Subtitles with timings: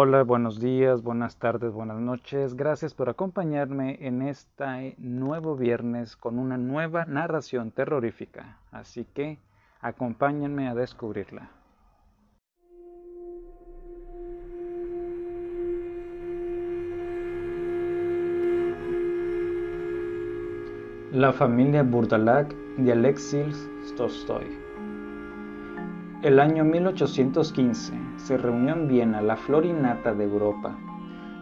[0.00, 2.54] Hola, buenos días, buenas tardes, buenas noches.
[2.54, 8.58] Gracias por acompañarme en este nuevo viernes con una nueva narración terrorífica.
[8.70, 9.40] Así que
[9.80, 11.50] acompáñenme a descubrirla.
[21.10, 24.67] La familia Burdalak de Alexis Tolstoy.
[26.20, 30.76] El año 1815 se reunió en Viena la florinata de Europa,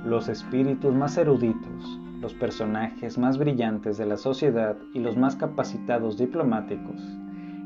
[0.05, 6.19] los espíritus más eruditos, los personajes más brillantes de la sociedad y los más capacitados
[6.19, 7.01] diplomáticos.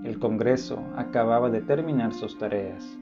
[0.04, 2.96] El Congreso acababa de terminar sus tareas.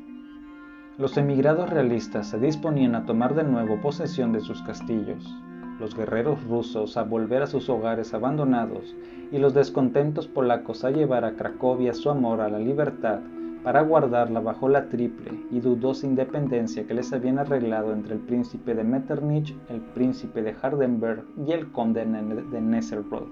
[0.97, 5.37] Los emigrados realistas se disponían a tomar de nuevo posesión de sus castillos,
[5.79, 8.97] los guerreros rusos a volver a sus hogares abandonados
[9.31, 13.21] y los descontentos polacos a llevar a Cracovia su amor a la libertad
[13.69, 18.75] para guardarla bajo la triple y dudosa independencia que les habían arreglado entre el príncipe
[18.75, 23.29] de Metternich, el príncipe de Hardenberg y el conde de Nesselrode.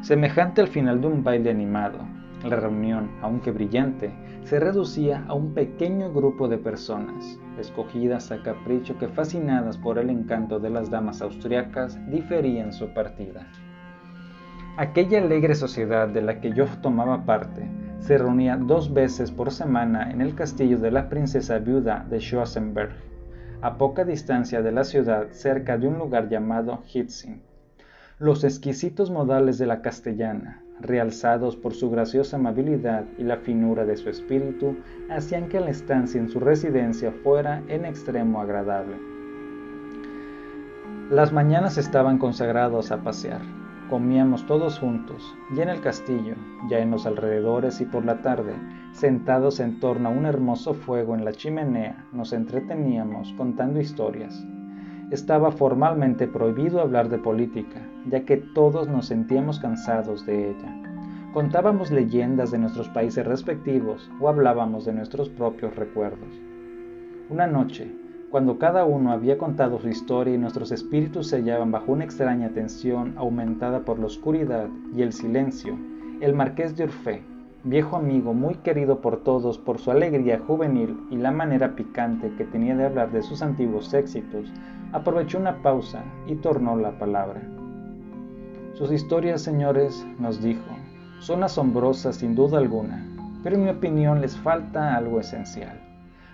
[0.00, 1.98] Semejante al final de un baile animado,
[2.42, 4.12] la reunión, aunque brillante,
[4.42, 10.10] se reducía a un pequeño grupo de personas, escogidas a capricho que fascinadas por el
[10.10, 13.46] encanto de las damas austriacas diferían su partida.
[14.78, 20.10] Aquella alegre sociedad de la que yo tomaba parte se reunía dos veces por semana
[20.10, 22.92] en el castillo de la princesa viuda de Schwarzenberg,
[23.62, 27.40] a poca distancia de la ciudad, cerca de un lugar llamado Hitzing.
[28.18, 33.96] Los exquisitos modales de la castellana, realzados por su graciosa amabilidad y la finura de
[33.96, 34.76] su espíritu,
[35.10, 38.96] hacían que la estancia en su residencia fuera en extremo agradable.
[41.10, 43.40] Las mañanas estaban consagrados a pasear.
[43.90, 46.34] Comíamos todos juntos, y en el castillo,
[46.68, 48.52] ya en los alrededores y por la tarde,
[48.90, 54.44] sentados en torno a un hermoso fuego en la chimenea, nos entreteníamos contando historias.
[55.12, 60.82] Estaba formalmente prohibido hablar de política, ya que todos nos sentíamos cansados de ella.
[61.32, 66.34] Contábamos leyendas de nuestros países respectivos o hablábamos de nuestros propios recuerdos.
[67.30, 67.94] Una noche,
[68.36, 72.50] cuando cada uno había contado su historia y nuestros espíritus se hallaban bajo una extraña
[72.50, 75.74] tensión aumentada por la oscuridad y el silencio,
[76.20, 77.22] el marqués de Urfé,
[77.64, 82.44] viejo amigo muy querido por todos por su alegría juvenil y la manera picante que
[82.44, 84.52] tenía de hablar de sus antiguos éxitos,
[84.92, 87.40] aprovechó una pausa y tornó la palabra.
[88.74, 90.76] Sus historias, señores, nos dijo,
[91.20, 93.02] son asombrosas sin duda alguna,
[93.42, 95.85] pero en mi opinión les falta algo esencial.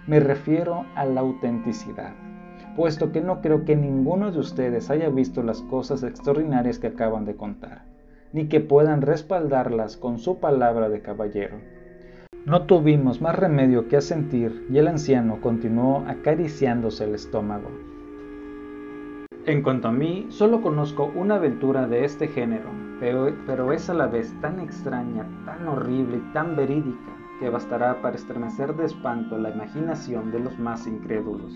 [0.04, 2.14] Me refiero a la autenticidad,
[2.74, 7.24] puesto que no creo que ninguno de ustedes haya visto las cosas extraordinarias que acaban
[7.24, 7.84] de contar,
[8.32, 11.58] ni que puedan respaldarlas con su palabra de caballero.
[12.46, 17.70] No tuvimos más remedio que asentir y el anciano continuó acariciándose el estómago.
[19.46, 24.08] En cuanto a mí, solo conozco una aventura de este género, pero, es a la
[24.08, 29.50] vez tan extraña, tan horrible y tan verídica que bastará para estremecer de espanto la
[29.50, 31.52] imaginación de los más incrédulos.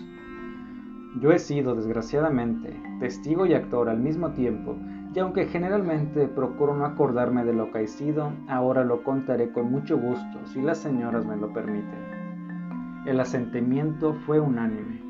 [1.21, 4.75] Yo he sido, desgraciadamente, testigo y actor al mismo tiempo,
[5.15, 10.45] y aunque generalmente procuro no acordarme de lo acaecido, ahora lo contaré con mucho gusto,
[10.47, 13.05] si las señoras me lo permiten.
[13.05, 15.01] El asentimiento fue unánime.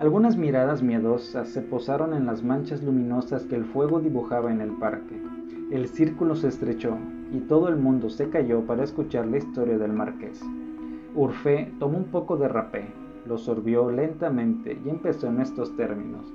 [0.00, 4.72] Algunas miradas miedosas se posaron en las manchas luminosas que el fuego dibujaba en el
[4.72, 5.18] parque.
[5.70, 6.96] El círculo se estrechó,
[7.32, 10.40] y todo el mundo se calló para escuchar la historia del marqués.
[11.14, 12.92] Urfé tomó un poco de rapé,
[13.26, 16.32] lo sorbió lentamente y empezó en estos términos.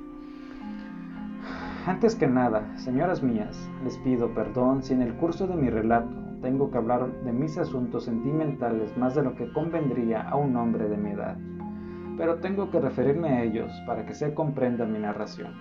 [1.85, 6.15] Antes que nada, señoras mías, les pido perdón si en el curso de mi relato
[6.41, 10.89] tengo que hablar de mis asuntos sentimentales más de lo que convendría a un hombre
[10.89, 11.37] de mi edad,
[12.17, 15.53] pero tengo que referirme a ellos para que se comprenda mi narración.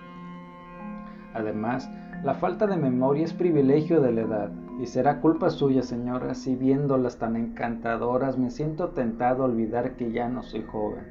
[1.33, 1.89] Además,
[2.23, 6.55] la falta de memoria es privilegio de la edad, y será culpa suya, señora, si
[6.55, 11.03] viéndolas tan encantadoras me siento tentado a olvidar que ya no soy joven.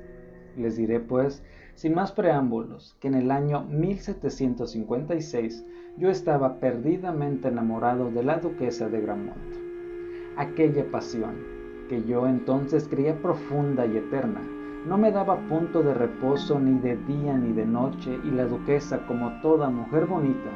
[0.56, 1.42] Les diré, pues,
[1.74, 8.88] sin más preámbulos, que en el año 1756 yo estaba perdidamente enamorado de la duquesa
[8.88, 9.56] de Gramont.
[10.36, 11.34] Aquella pasión,
[11.88, 14.42] que yo entonces creía profunda y eterna,
[14.86, 19.04] no me daba punto de reposo ni de día ni de noche, y la duquesa,
[19.08, 20.50] como toda mujer bonita,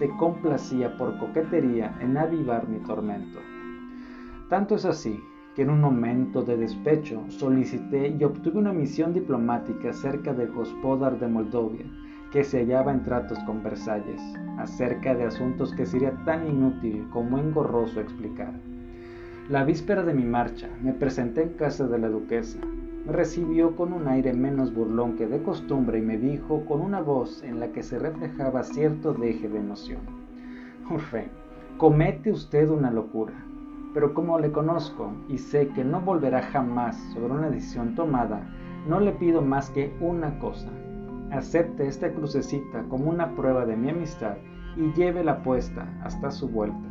[0.00, 3.38] se complacía por coquetería en avivar mi tormento.
[4.48, 5.22] Tanto es así
[5.54, 11.20] que en un momento de despecho solicité y obtuve una misión diplomática cerca de Gospodar
[11.20, 11.84] de Moldovia,
[12.32, 14.22] que se hallaba en tratos con Versalles,
[14.56, 18.54] acerca de asuntos que sería tan inútil como engorroso explicar.
[19.50, 22.58] La víspera de mi marcha me presenté en casa de la duquesa.
[23.10, 27.42] Recibió con un aire menos burlón que de costumbre y me dijo con una voz
[27.42, 30.00] en la que se reflejaba cierto deje de emoción.
[30.90, 31.28] Urfe,
[31.76, 33.34] comete usted una locura,
[33.94, 38.42] pero como le conozco y sé que no volverá jamás sobre una decisión tomada,
[38.88, 40.68] no le pido más que una cosa.
[41.30, 44.36] Acepte esta crucecita como una prueba de mi amistad
[44.76, 46.88] y llévela puesta hasta su vuelta.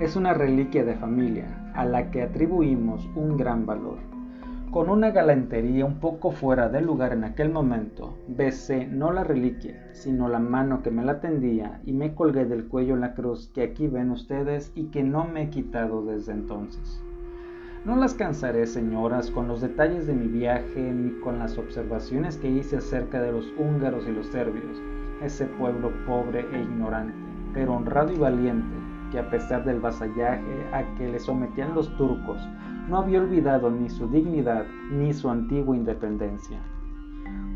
[0.00, 4.15] Es una reliquia de familia a la que atribuimos un gran valor.
[4.76, 9.88] Con una galantería un poco fuera de lugar en aquel momento, besé no la reliquia,
[9.92, 13.62] sino la mano que me la tendía y me colgué del cuello la cruz que
[13.62, 17.02] aquí ven ustedes y que no me he quitado desde entonces.
[17.86, 22.50] No las cansaré, señoras, con los detalles de mi viaje ni con las observaciones que
[22.50, 24.78] hice acerca de los húngaros y los serbios,
[25.22, 27.14] ese pueblo pobre e ignorante,
[27.54, 28.76] pero honrado y valiente,
[29.10, 32.46] que a pesar del vasallaje a que le sometían los turcos,
[32.88, 36.60] no había olvidado ni su dignidad ni su antigua independencia.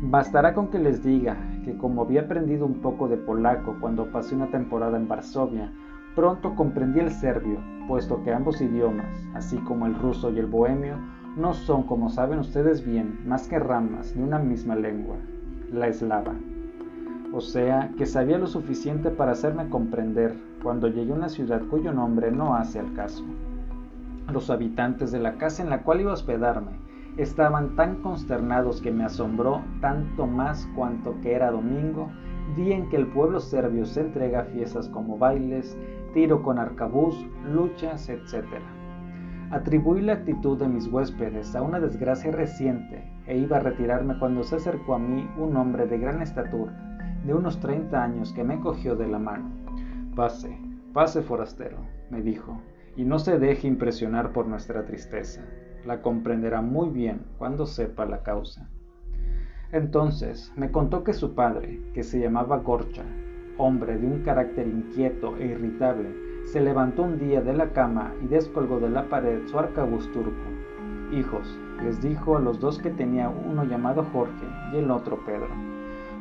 [0.03, 4.35] Bastará con que les diga que como había aprendido un poco de polaco cuando pasé
[4.35, 5.71] una temporada en Varsovia,
[6.15, 10.95] pronto comprendí el serbio, puesto que ambos idiomas, así como el ruso y el bohemio,
[11.37, 15.15] no son, como saben ustedes bien, más que ramas de una misma lengua,
[15.71, 16.33] la eslava.
[17.33, 21.93] O sea, que sabía lo suficiente para hacerme comprender cuando llegué a una ciudad cuyo
[21.93, 23.23] nombre no hace al caso.
[24.31, 26.79] Los habitantes de la casa en la cual iba a hospedarme
[27.17, 32.09] estaban tan consternados que me asombró tanto más cuanto que era domingo,
[32.55, 35.77] día en que el pueblo serbio se entrega a fiestas como bailes,
[36.13, 38.45] tiro con arcabuz, luchas, etc.
[39.51, 44.43] Atribuí la actitud de mis huéspedes a una desgracia reciente e iba a retirarme cuando
[44.43, 46.71] se acercó a mí un hombre de gran estatura,
[47.25, 49.49] de unos 30 años, que me cogió de la mano.
[50.15, 50.57] Pase,
[50.93, 51.77] pase forastero,
[52.09, 52.61] me dijo,
[52.95, 55.45] y no se deje impresionar por nuestra tristeza.
[55.85, 58.69] La comprenderá muy bien cuando sepa la causa.
[59.71, 63.03] Entonces me contó que su padre, que se llamaba Gorcha,
[63.57, 66.13] hombre de un carácter inquieto e irritable,
[66.45, 70.41] se levantó un día de la cama y descolgó de la pared su arcabuz turco.
[71.11, 75.49] Hijos, les dijo a los dos que tenía uno llamado Jorge y el otro Pedro.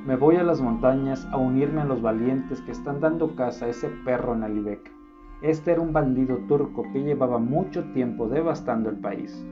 [0.07, 3.69] Me voy a las montañas a unirme a los valientes que están dando caza a
[3.69, 5.00] ese perro en Alibek.
[5.43, 9.43] Este era un bandido turco que llevaba mucho tiempo devastando el país.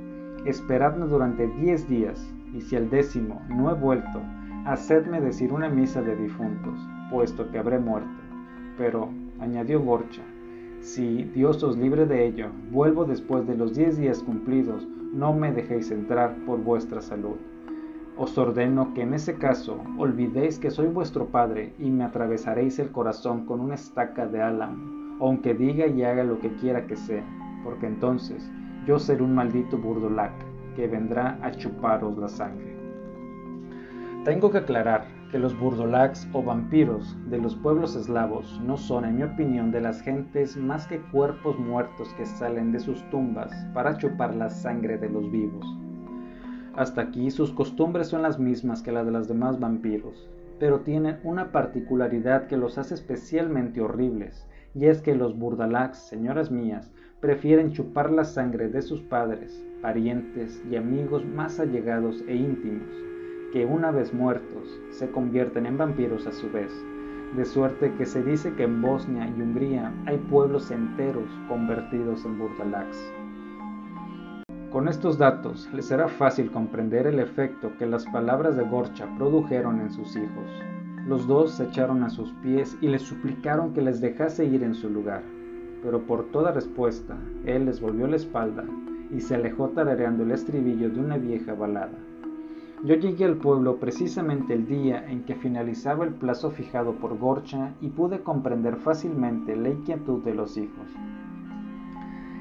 [0.44, 4.20] Esperadme durante diez días, y si al décimo no he vuelto,
[4.66, 6.78] hacedme decir una misa de difuntos,
[7.10, 8.20] puesto que habré muerto.
[8.76, 9.08] Pero,
[9.40, 10.20] añadió Gorcha,
[10.80, 15.52] si Dios os libre de ello, vuelvo después de los diez días cumplidos, no me
[15.52, 17.36] dejéis entrar por vuestra salud.
[18.18, 22.90] Os ordeno que en ese caso olvidéis que soy vuestro padre y me atravesaréis el
[22.90, 27.24] corazón con una estaca de álamo aunque diga y haga lo que quiera que sea,
[27.64, 28.50] porque entonces
[28.86, 30.32] yo seré un maldito burdolac
[30.76, 32.76] que vendrá a chuparos la sangre.
[34.24, 39.16] Tengo que aclarar que los burdolacs o vampiros de los pueblos eslavos no son, en
[39.16, 43.96] mi opinión, de las gentes más que cuerpos muertos que salen de sus tumbas para
[43.98, 45.66] chupar la sangre de los vivos.
[46.76, 51.18] Hasta aquí sus costumbres son las mismas que las de los demás vampiros, pero tienen
[51.24, 54.46] una particularidad que los hace especialmente horribles,
[54.78, 56.90] y es que los burdalacs, señoras mías,
[57.20, 62.88] prefieren chupar la sangre de sus padres, parientes y amigos más allegados e íntimos,
[63.52, 66.72] que una vez muertos se convierten en vampiros a su vez,
[67.36, 72.38] de suerte que se dice que en Bosnia y Hungría hay pueblos enteros convertidos en
[72.38, 73.12] burdalacs.
[74.70, 79.80] Con estos datos les será fácil comprender el efecto que las palabras de Gorcha produjeron
[79.80, 80.77] en sus hijos.
[81.08, 84.74] Los dos se echaron a sus pies y le suplicaron que les dejase ir en
[84.74, 85.22] su lugar,
[85.82, 88.66] pero por toda respuesta él les volvió la espalda
[89.10, 91.96] y se alejó tarareando el estribillo de una vieja balada.
[92.84, 97.72] Yo llegué al pueblo precisamente el día en que finalizaba el plazo fijado por Gorcha
[97.80, 100.90] y pude comprender fácilmente la inquietud de los hijos.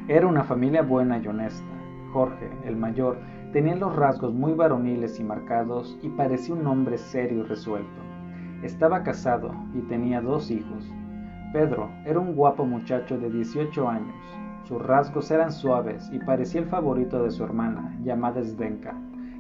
[0.10, 1.64] Era una familia buena y honesta.
[2.12, 3.18] Jorge, el mayor,
[3.54, 8.07] tenía los rasgos muy varoniles y marcados y parecía un hombre serio y resuelto.
[8.64, 10.92] Estaba casado y tenía dos hijos.
[11.54, 14.16] Pedro era un guapo muchacho de 18 años.
[14.64, 18.96] Sus rasgos eran suaves y parecía el favorito de su hermana, llamada Zdenka,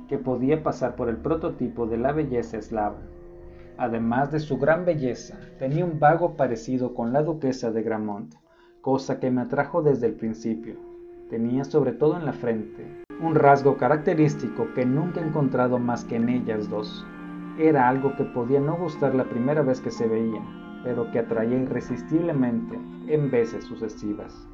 [0.07, 2.99] que podía pasar por el prototipo de la belleza eslava.
[3.77, 8.35] Además de su gran belleza, tenía un vago parecido con la duquesa de Gramont,
[8.81, 10.75] cosa que me atrajo desde el principio.
[11.29, 16.17] Tenía sobre todo en la frente un rasgo característico que nunca he encontrado más que
[16.17, 17.05] en ellas dos,
[17.57, 20.41] era algo que podía no gustar la primera vez que se veía,
[20.83, 24.47] pero que atraía irresistiblemente en veces sucesivas.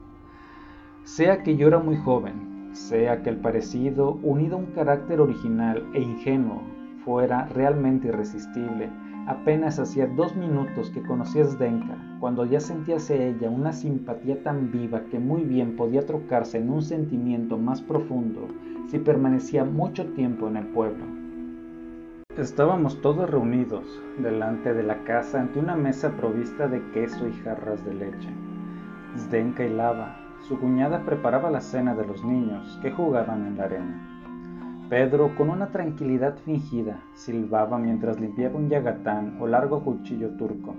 [1.03, 5.85] Sea que yo era muy joven, sea que el parecido, unido a un carácter original
[5.93, 6.61] e ingenuo,
[7.03, 8.89] fuera realmente irresistible,
[9.27, 14.41] apenas hacía dos minutos que conocí a Zdenka, cuando ya sentía hacia ella una simpatía
[14.43, 18.47] tan viva que muy bien podía trocarse en un sentimiento más profundo
[18.87, 21.22] si permanecía mucho tiempo en el pueblo.
[22.37, 27.85] Estábamos todos reunidos delante de la casa ante una mesa provista de queso y jarras
[27.85, 28.29] de leche.
[29.15, 33.65] Zdenka y Lava, su cuñada, preparaba la cena de los niños que jugaban en la
[33.65, 34.87] arena.
[34.89, 40.73] Pedro, con una tranquilidad fingida, silbaba mientras limpiaba un yagatán o largo cuchillo turco.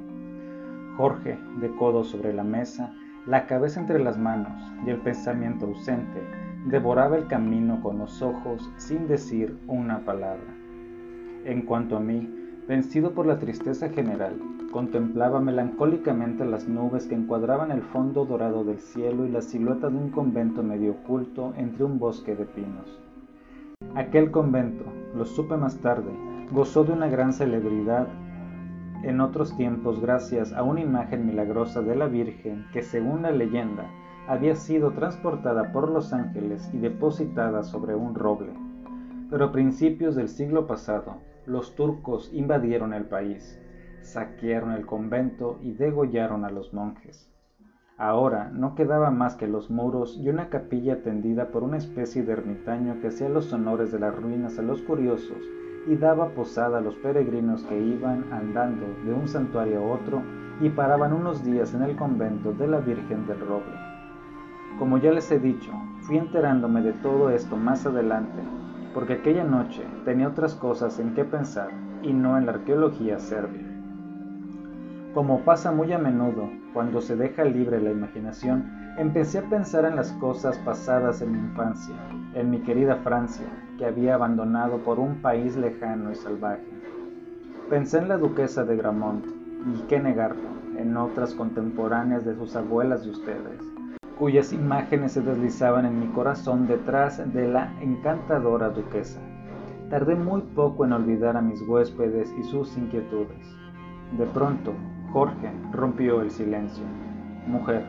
[0.97, 2.93] Jorge, de codo sobre la mesa,
[3.27, 6.21] la cabeza entre las manos y el pensamiento ausente,
[6.67, 10.54] devoraba el camino con los ojos sin decir una palabra.
[11.45, 12.27] En cuanto a mí,
[12.67, 14.41] vencido por la tristeza general,
[14.73, 19.97] contemplaba melancólicamente las nubes que encuadraban el fondo dorado del cielo y la silueta de
[19.99, 22.99] un convento medio oculto entre un bosque de pinos.
[23.95, 24.85] Aquel convento,
[25.15, 26.11] lo supe más tarde,
[26.51, 28.09] gozó de una gran celebridad
[29.03, 33.85] en otros tiempos gracias a una imagen milagrosa de la Virgen que, según la leyenda,
[34.27, 38.55] había sido transportada por los ángeles y depositada sobre un roble.
[39.29, 43.61] Pero a principios del siglo pasado, los turcos invadieron el país,
[44.01, 47.31] saquearon el convento y degollaron a los monjes.
[47.99, 52.33] Ahora no quedaba más que los muros y una capilla tendida por una especie de
[52.33, 55.39] ermitaño que hacía los honores de las ruinas a los curiosos
[55.87, 60.23] y daba posada a los peregrinos que iban andando de un santuario a otro
[60.61, 63.77] y paraban unos días en el convento de la Virgen del Roble.
[64.79, 68.43] Como ya les he dicho, fui enterándome de todo esto más adelante
[68.95, 71.71] porque aquella noche tenía otras cosas en que pensar
[72.03, 73.67] y no en la arqueología serbia.
[75.13, 78.65] Como pasa muy a menudo cuando se deja libre la imaginación,
[78.97, 81.95] empecé a pensar en las cosas pasadas en mi infancia,
[82.35, 83.47] en mi querida Francia,
[83.79, 86.65] que había abandonado por un país lejano y salvaje.
[87.69, 93.07] Pensé en la duquesa de Gramont, y qué negarlo, en otras contemporáneas de sus abuelas
[93.07, 93.74] y ustedes,
[94.19, 99.21] cuyas imágenes se deslizaban en mi corazón detrás de la encantadora duquesa.
[99.91, 103.57] Tardé muy poco en olvidar a mis huéspedes y sus inquietudes.
[104.19, 104.73] De pronto,
[105.13, 106.85] Jorge rompió el silencio.
[107.47, 107.85] Mujer,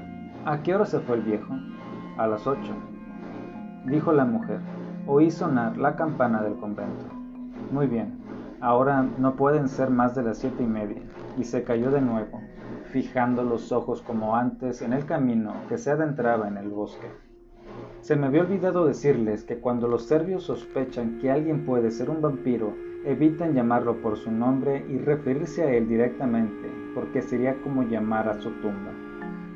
[0.45, 1.53] ¿a qué hora se fue el viejo?
[2.17, 2.73] A las ocho.
[3.85, 4.59] Dijo la mujer.
[5.07, 7.05] Oí sonar la campana del convento.
[7.71, 8.19] Muy bien,
[8.59, 11.01] ahora no pueden ser más de las siete y media.
[11.37, 12.39] Y se cayó de nuevo,
[12.95, 17.07] fijando los ojos como antes en el camino que se adentraba en el bosque.
[17.99, 22.21] Se me había olvidado decirles que cuando los serbios sospechan que alguien puede ser un
[22.21, 22.73] vampiro,
[23.03, 28.39] evitan llamarlo por su nombre y referirse a él directamente, porque sería como llamar a
[28.39, 28.93] su tumba.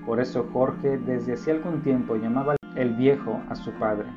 [0.05, 4.07] Por eso Jorge desde hacía algún tiempo llamaba el viejo a su padre.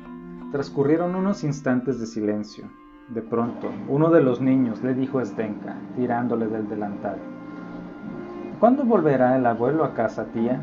[0.51, 2.65] Transcurrieron unos instantes de silencio.
[3.07, 7.32] De pronto, uno de los niños le dijo a Zdenka, tirándole del delantal.
[8.63, 10.61] ¿Cuándo volverá el abuelo a casa, tía?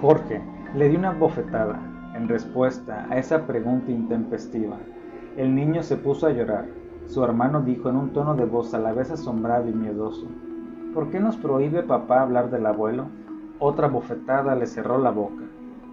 [0.00, 0.42] Jorge
[0.74, 1.78] le dio una bofetada
[2.16, 4.78] en respuesta a esa pregunta intempestiva.
[5.36, 6.64] El niño se puso a llorar.
[7.06, 10.26] Su hermano dijo en un tono de voz a la vez asombrado y miedoso,
[10.92, 13.06] ¿Por qué nos prohíbe papá hablar del abuelo?
[13.60, 15.44] Otra bofetada le cerró la boca.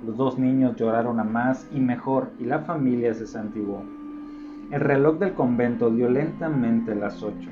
[0.03, 3.83] Los dos niños lloraron a más y mejor y la familia se santiguó.
[4.71, 7.51] El reloj del convento dio lentamente las ocho.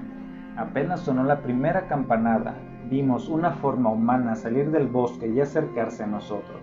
[0.56, 2.56] Apenas sonó la primera campanada,
[2.90, 6.62] vimos una forma humana salir del bosque y acercarse a nosotros.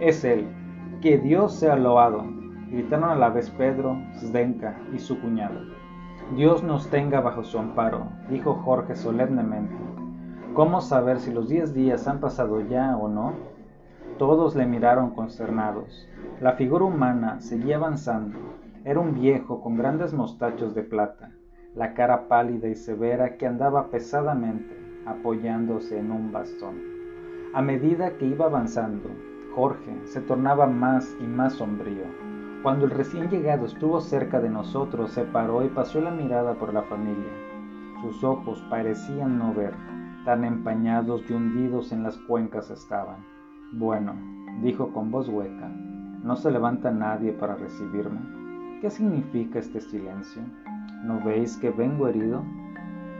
[0.00, 0.46] Es él,
[1.00, 2.24] que Dios sea loado,
[2.70, 5.60] gritaron a la vez Pedro, Zdenka y su cuñado.
[6.36, 9.74] Dios nos tenga bajo su amparo, dijo Jorge solemnemente.
[10.54, 13.34] ¿Cómo saber si los diez días han pasado ya o no?
[14.18, 16.08] Todos le miraron consternados.
[16.40, 18.38] La figura humana seguía avanzando.
[18.84, 21.30] Era un viejo con grandes mostachos de plata,
[21.74, 26.76] la cara pálida y severa que andaba pesadamente apoyándose en un bastón.
[27.54, 29.10] A medida que iba avanzando,
[29.54, 32.04] Jorge se tornaba más y más sombrío.
[32.62, 36.72] Cuando el recién llegado estuvo cerca de nosotros, se paró y pasó la mirada por
[36.72, 37.32] la familia.
[38.00, 39.74] Sus ojos parecían no ver,
[40.24, 43.24] tan empañados y hundidos en las cuencas estaban.
[43.72, 44.14] Bueno,
[44.62, 45.68] dijo con voz hueca,
[46.22, 48.20] ¿no se levanta nadie para recibirme?
[48.80, 50.42] ¿Qué significa este silencio?
[51.04, 52.42] ¿No veis que vengo herido?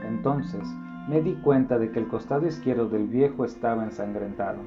[0.05, 0.63] Entonces
[1.07, 4.59] me di cuenta de que el costado izquierdo del viejo estaba ensangrentado.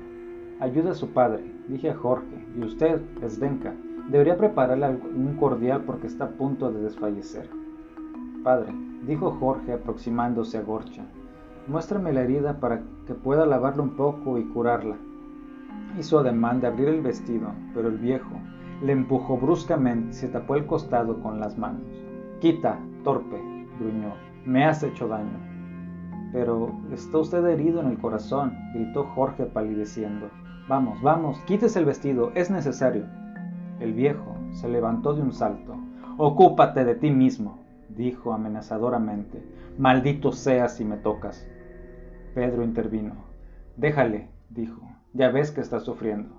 [0.61, 3.75] Ayuda a su padre, dije a Jorge, y usted, Esdenka,
[4.11, 7.49] debería prepararle un cordial porque está a punto de desfallecer.
[8.43, 8.73] Padre,
[9.07, 11.05] dijo Jorge aproximándose a Gorcha,
[11.67, 14.97] muéstrame la herida para que pueda lavarla un poco y curarla.
[15.99, 18.31] Hizo ademán de abrir el vestido, pero el viejo,
[18.83, 21.89] Le empujó bruscamente y se tapó el costado con las manos.
[22.41, 23.41] Quita, torpe,
[23.81, 24.13] gruñó.
[24.45, 25.56] Me has hecho daño.
[26.37, 30.29] Pero está usted herido en el corazón, gritó Jorge palideciendo.
[30.69, 33.07] Vamos, vamos, quítese el vestido, es necesario.
[33.81, 35.79] El viejo se levantó de un salto.
[36.19, 39.43] Ocúpate de ti mismo, dijo amenazadoramente.
[39.79, 41.49] Maldito seas si me tocas.
[42.35, 43.15] Pedro intervino.
[43.79, 44.83] Déjale, dijo.
[45.15, 46.35] Ya ves que está sufriendo.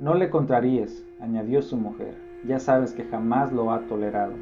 [0.00, 2.16] No le contraríes, añadió su mujer.
[2.46, 4.32] Ya sabes que jamás lo ha tolerado.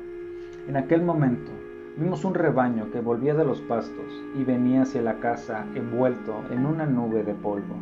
[0.68, 1.50] En aquel momento
[1.98, 6.64] vimos un rebaño que volvía de los pastos y venía hacia la casa envuelto en
[6.64, 7.74] una nube de polvo.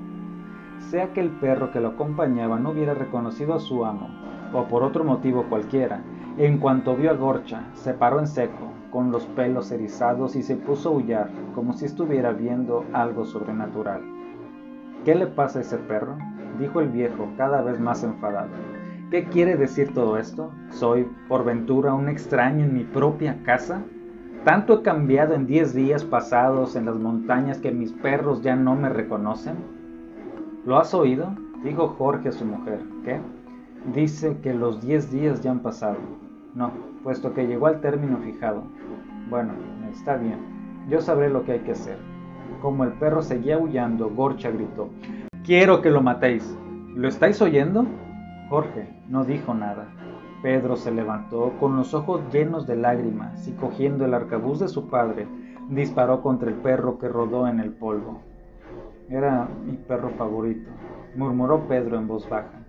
[0.90, 4.08] Sea que el perro que lo acompañaba no hubiera reconocido a su amo,
[4.54, 6.00] o por otro motivo cualquiera,
[6.38, 10.56] en cuanto vio a Gorcha, se paró en seco, con los pelos erizados y se
[10.56, 14.00] puso a aullar, como si estuviera viendo algo sobrenatural.
[15.04, 16.16] ¿Qué le pasa a ese perro?
[16.58, 18.48] dijo el viejo, cada vez más enfadado.
[19.10, 20.50] ¿Qué quiere decir todo esto?
[20.70, 23.82] ¿Soy, por ventura, un extraño en mi propia casa?
[24.46, 28.76] ¿Tanto he cambiado en diez días pasados en las montañas que mis perros ya no
[28.76, 29.56] me reconocen?
[30.64, 31.34] ¿Lo has oído?
[31.64, 32.78] dijo Jorge a su mujer.
[33.04, 33.18] ¿Qué?
[33.92, 35.96] Dice que los diez días ya han pasado.
[36.54, 36.70] No,
[37.02, 38.62] puesto que llegó al término fijado.
[39.28, 39.52] Bueno,
[39.90, 40.38] está bien.
[40.88, 41.98] Yo sabré lo que hay que hacer.
[42.62, 44.90] Como el perro seguía aullando, Gorcha gritó.
[45.44, 46.56] Quiero que lo matéis.
[46.94, 47.84] ¿Lo estáis oyendo?
[48.48, 49.88] Jorge no dijo nada.
[50.46, 54.88] Pedro se levantó con los ojos llenos de lágrimas y cogiendo el arcabuz de su
[54.88, 55.26] padre,
[55.70, 58.20] disparó contra el perro que rodó en el polvo.
[59.08, 60.70] Era mi perro favorito,
[61.16, 62.60] murmuró Pedro en voz baja.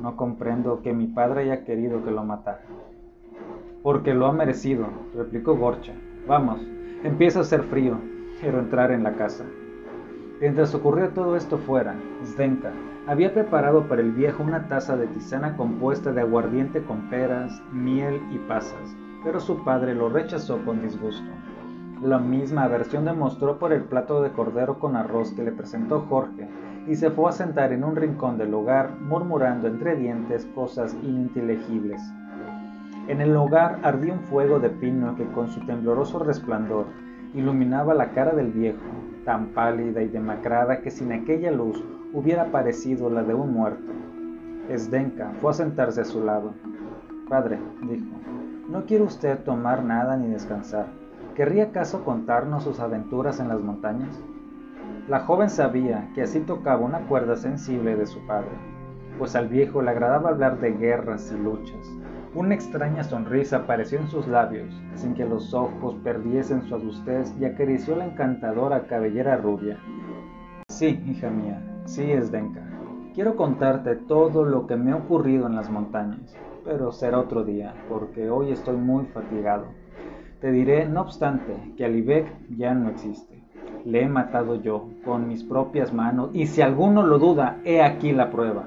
[0.00, 2.62] No comprendo que mi padre haya querido que lo matara.
[3.82, 5.94] Porque lo ha merecido, replicó Gorcha.
[6.28, 6.60] Vamos,
[7.02, 7.98] empieza a hacer frío.
[8.40, 9.44] Quiero entrar en la casa.
[10.38, 12.70] Mientras ocurría todo esto fuera, Zdenka
[13.06, 18.20] había preparado para el viejo una taza de tisana compuesta de aguardiente con peras, miel
[18.30, 21.30] y pasas, pero su padre lo rechazó con disgusto.
[22.02, 26.50] La misma aversión demostró por el plato de cordero con arroz que le presentó Jorge,
[26.86, 32.02] y se fue a sentar en un rincón del hogar, murmurando entre dientes cosas ininteligibles.
[33.08, 36.86] En el hogar ardía un fuego de pino que con su tembloroso resplandor
[37.32, 38.84] iluminaba la cara del viejo,
[39.26, 41.84] tan pálida y demacrada que sin aquella luz
[42.14, 43.92] hubiera parecido la de un muerto.
[44.70, 46.54] Esdenka fue a sentarse a su lado.
[47.28, 48.06] Padre, dijo,
[48.70, 50.86] ¿no quiere usted tomar nada ni descansar?
[51.34, 54.22] ¿Querría acaso contarnos sus aventuras en las montañas?
[55.08, 58.52] La joven sabía que así tocaba una cuerda sensible de su padre,
[59.18, 61.86] pues al viejo le agradaba hablar de guerras y luchas.
[62.36, 67.46] Una extraña sonrisa apareció en sus labios, sin que los ojos perdiesen su adustez y
[67.46, 69.78] acarició la encantadora cabellera rubia.
[70.68, 72.60] Sí, hija mía, sí es Denka.
[73.14, 77.72] Quiero contarte todo lo que me ha ocurrido en las montañas, pero será otro día,
[77.88, 79.68] porque hoy estoy muy fatigado.
[80.42, 83.36] Te diré, no obstante, que Alibek ya no existe
[83.86, 88.10] le he matado yo con mis propias manos, y si alguno lo duda, he aquí
[88.10, 88.64] la prueba.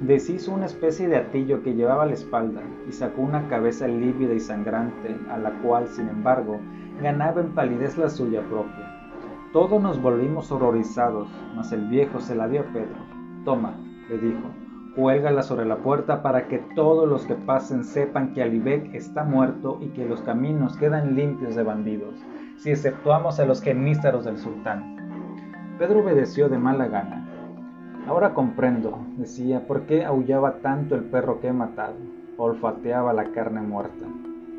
[0.00, 4.32] Deshizo una especie de atillo que llevaba a la espalda y sacó una cabeza lívida
[4.32, 6.58] y sangrante, a la cual, sin embargo,
[7.02, 9.12] ganaba en palidez la suya propia.
[9.52, 12.96] Todos nos volvimos horrorizados, mas el viejo se la dio a Pedro.
[13.44, 13.74] Toma,
[14.08, 14.48] le dijo,
[14.96, 19.78] cuélgala sobre la puerta para que todos los que pasen sepan que Alibek está muerto
[19.82, 22.14] y que los caminos quedan limpios de bandidos
[22.60, 24.96] si exceptuamos a los genízaros del sultán.
[25.78, 27.26] Pedro obedeció de mala gana.
[28.06, 31.94] Ahora comprendo, decía, por qué aullaba tanto el perro que he matado.
[32.36, 34.06] Olfateaba la carne muerta.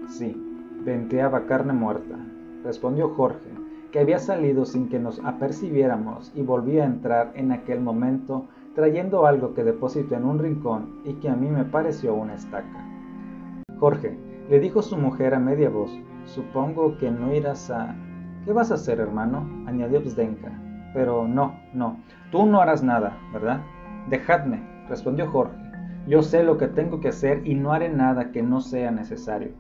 [0.07, 0.35] Sí,
[0.83, 2.17] venteaba carne muerta,
[2.63, 3.49] respondió Jorge,
[3.91, 9.25] que había salido sin que nos apercibiéramos y volvía a entrar en aquel momento trayendo
[9.25, 12.87] algo que depositó en un rincón y que a mí me pareció una estaca.
[13.79, 14.17] Jorge,
[14.49, 15.91] le dijo su mujer a media voz,
[16.25, 17.95] Supongo que no irás a...
[18.45, 19.65] ¿Qué vas a hacer, hermano?
[19.67, 20.51] añadió Zdenka.
[20.93, 21.97] Pero no, no,
[22.31, 23.61] tú no harás nada, ¿verdad?
[24.09, 25.57] Dejadme, respondió Jorge.
[26.07, 29.51] Yo sé lo que tengo que hacer y no haré nada que no sea necesario.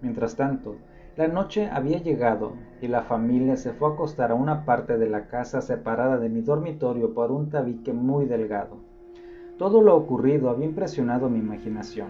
[0.00, 0.76] Mientras tanto,
[1.16, 5.08] la noche había llegado y la familia se fue a acostar a una parte de
[5.08, 8.78] la casa separada de mi dormitorio por un tabique muy delgado.
[9.58, 12.08] Todo lo ocurrido había impresionado mi imaginación.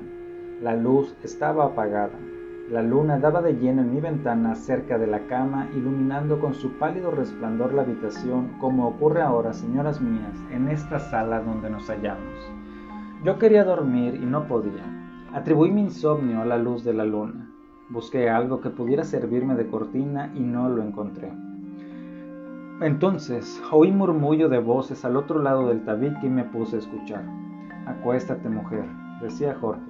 [0.62, 2.18] La luz estaba apagada,
[2.70, 6.72] la luna daba de lleno en mi ventana cerca de la cama, iluminando con su
[6.78, 12.52] pálido resplandor la habitación, como ocurre ahora, señoras mías, en esta sala donde nos hallamos.
[13.22, 14.82] Yo quería dormir y no podía.
[15.34, 17.50] Atribuí mi insomnio a la luz de la luna.
[17.90, 21.30] Busqué algo que pudiera servirme de cortina y no lo encontré.
[22.80, 27.24] Entonces oí murmullo de voces al otro lado del tabique y me puse a escuchar.
[27.86, 28.84] Acuéstate, mujer,
[29.20, 29.82] decía Jorge.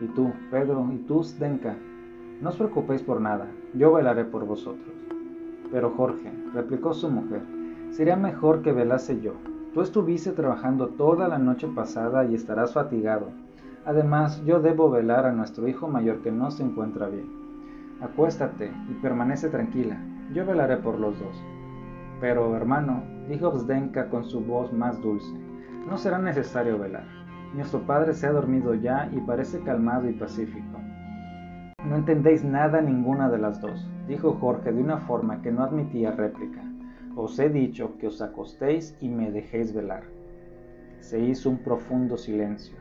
[0.00, 1.76] Y tú, Pedro, y tú, Zdenka,
[2.42, 4.92] no os preocupéis por nada, yo velaré por vosotros.
[5.70, 7.40] Pero Jorge, replicó su mujer,
[7.92, 9.34] sería mejor que velase yo.
[9.72, 13.28] Tú estuviste trabajando toda la noche pasada y estarás fatigado.
[13.86, 17.30] Además, yo debo velar a nuestro hijo mayor que no se encuentra bien.
[18.00, 20.02] Acuéstate y permanece tranquila,
[20.34, 21.40] yo velaré por los dos.
[22.20, 25.32] Pero, hermano, dijo Zdenka con su voz más dulce,
[25.88, 27.06] no será necesario velar.
[27.54, 30.82] Nuestro padre se ha dormido ya y parece calmado y pacífico.
[31.88, 36.12] No entendéis nada ninguna de las dos, dijo Jorge de una forma que no admitía
[36.12, 36.62] réplica.
[37.16, 40.04] Os he dicho que os acostéis y me dejéis velar.
[41.00, 42.76] Se hizo un profundo silencio.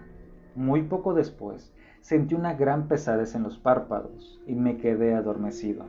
[0.56, 5.86] Muy poco después sentí una gran pesadez en los párpados y me quedé adormecido.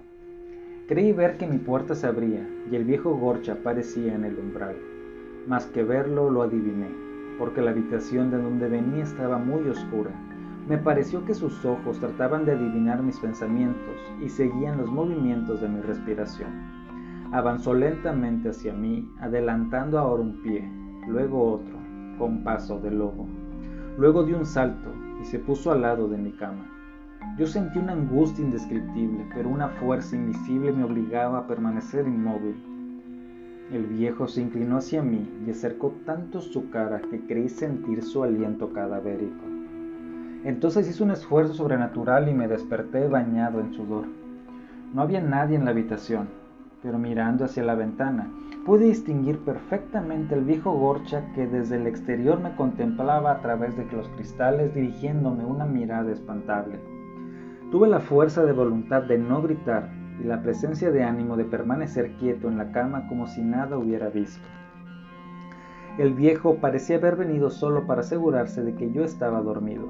[0.89, 4.77] Creí ver que mi puerta se abría y el viejo Gorcha aparecía en el umbral.
[5.47, 6.89] Más que verlo lo adiviné,
[7.39, 10.11] porque la habitación de donde venía estaba muy oscura.
[10.69, 15.69] Me pareció que sus ojos trataban de adivinar mis pensamientos y seguían los movimientos de
[15.69, 16.51] mi respiración.
[17.33, 20.71] Avanzó lentamente hacia mí, adelantando ahora un pie,
[21.09, 21.77] luego otro,
[22.17, 23.27] con paso de lobo.
[23.99, 26.71] Luego dio un salto y se puso al lado de mi cama.
[27.37, 32.55] Yo sentí una angustia indescriptible, pero una fuerza invisible me obligaba a permanecer inmóvil.
[33.73, 38.23] El viejo se inclinó hacia mí y acercó tanto su cara que creí sentir su
[38.23, 39.52] aliento cadavérico.
[40.45, 44.07] Entonces hice un esfuerzo sobrenatural y me desperté bañado en sudor.
[44.93, 46.29] No había nadie en la habitación,
[46.83, 48.29] pero mirando hacia la ventana
[48.67, 53.87] pude distinguir perfectamente el viejo Gorcha que desde el exterior me contemplaba a través de
[53.93, 56.81] los cristales dirigiéndome una mirada espantable.
[57.71, 62.13] Tuve la fuerza de voluntad de no gritar y la presencia de ánimo de permanecer
[62.17, 64.47] quieto en la cama como si nada hubiera visto.
[65.99, 69.89] El viejo parecía haber venido solo para asegurarse de que yo estaba dormido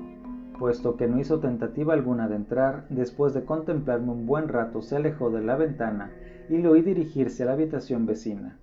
[0.58, 4.96] puesto que no hizo tentativa alguna de entrar, después de contemplarme un buen rato se
[4.96, 6.10] alejó de la ventana
[6.48, 8.58] y le oí dirigirse a la habitación vecina.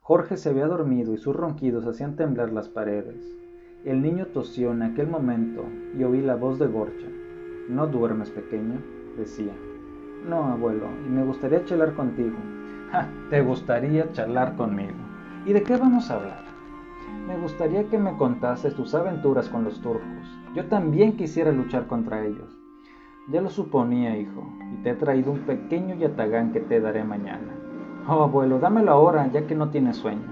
[0.00, 3.24] Jorge se había dormido y sus ronquidos hacían temblar las paredes.
[3.84, 5.64] El niño tosió en aquel momento
[5.96, 7.06] y oí la voz de Gorcha.
[7.68, 8.82] ¿No duermes, pequeño?
[9.16, 9.52] decía.
[10.28, 12.36] No, abuelo, y me gustaría charlar contigo.
[13.30, 14.96] ¿Te gustaría charlar conmigo?
[15.46, 16.44] ¿Y de qué vamos a hablar?
[17.26, 20.39] Me gustaría que me contases tus aventuras con los turcos.
[20.54, 22.58] Yo también quisiera luchar contra ellos.
[23.28, 27.54] Ya lo suponía, hijo, y te he traído un pequeño yatagán que te daré mañana.
[28.08, 30.26] Oh, abuelo, dámelo ahora, ya que no tienes sueño.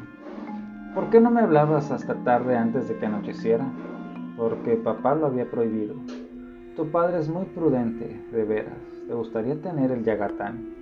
[0.93, 3.65] ¿Por qué no me hablabas hasta tarde antes de que anocheciera?
[4.37, 5.95] Porque papá lo había prohibido.
[6.75, 8.79] Tu padre es muy prudente, de veras.
[9.07, 10.75] ¿Te gustaría tener el yagatán?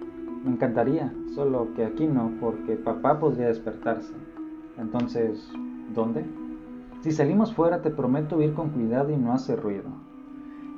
[0.45, 4.15] Me encantaría, solo que aquí no, porque papá podría despertarse.
[4.79, 5.51] Entonces,
[5.95, 6.25] ¿dónde?
[7.07, 9.91] Si salimos fuera te prometo ir con cuidado y no hacer ruido.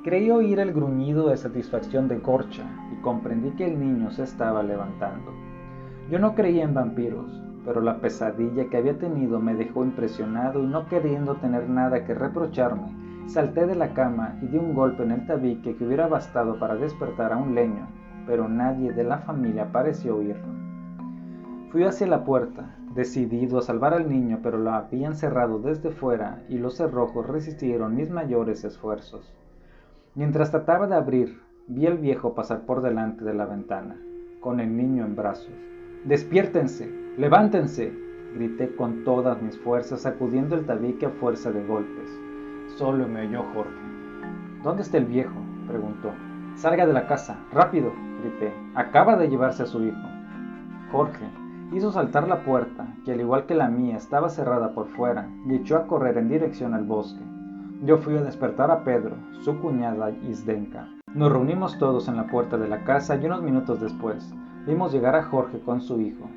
[0.03, 4.61] Creí oír el gruñido de satisfacción de Gorcha y comprendí que el niño se estaba
[4.61, 5.31] levantando.
[6.11, 10.67] Yo no creía en vampiros, pero la pesadilla que había tenido me dejó impresionado y
[10.67, 12.93] no queriendo tener nada que reprocharme,
[13.25, 16.75] salté de la cama y di un golpe en el tabique que hubiera bastado para
[16.75, 17.87] despertar a un leño,
[18.27, 20.53] pero nadie de la familia pareció oírlo.
[21.71, 26.41] Fui hacia la puerta, decidido a salvar al niño, pero lo habían cerrado desde fuera
[26.49, 29.33] y los cerrojos resistieron mis mayores esfuerzos.
[30.15, 33.95] Mientras trataba de abrir, vi al viejo pasar por delante de la ventana,
[34.39, 35.53] con el niño en brazos.
[36.05, 37.93] Despiértense, levántense,
[38.33, 42.09] grité con todas mis fuerzas, sacudiendo el tabique a fuerza de golpes.
[42.77, 43.71] Solo me oyó Jorge.
[44.63, 45.35] ¿Dónde está el viejo?
[45.67, 46.11] preguntó.
[46.55, 48.51] Salga de la casa, rápido, grité.
[48.75, 50.07] Acaba de llevarse a su hijo.
[50.91, 51.25] Jorge,
[51.71, 55.55] Hizo saltar la puerta, que al igual que la mía estaba cerrada por fuera, y
[55.55, 57.23] echó a correr en dirección al bosque.
[57.83, 60.87] Yo fui a despertar a Pedro, su cuñada Isdenka.
[61.13, 64.33] Nos reunimos todos en la puerta de la casa y unos minutos después
[64.65, 66.29] vimos llegar a Jorge con su hijo.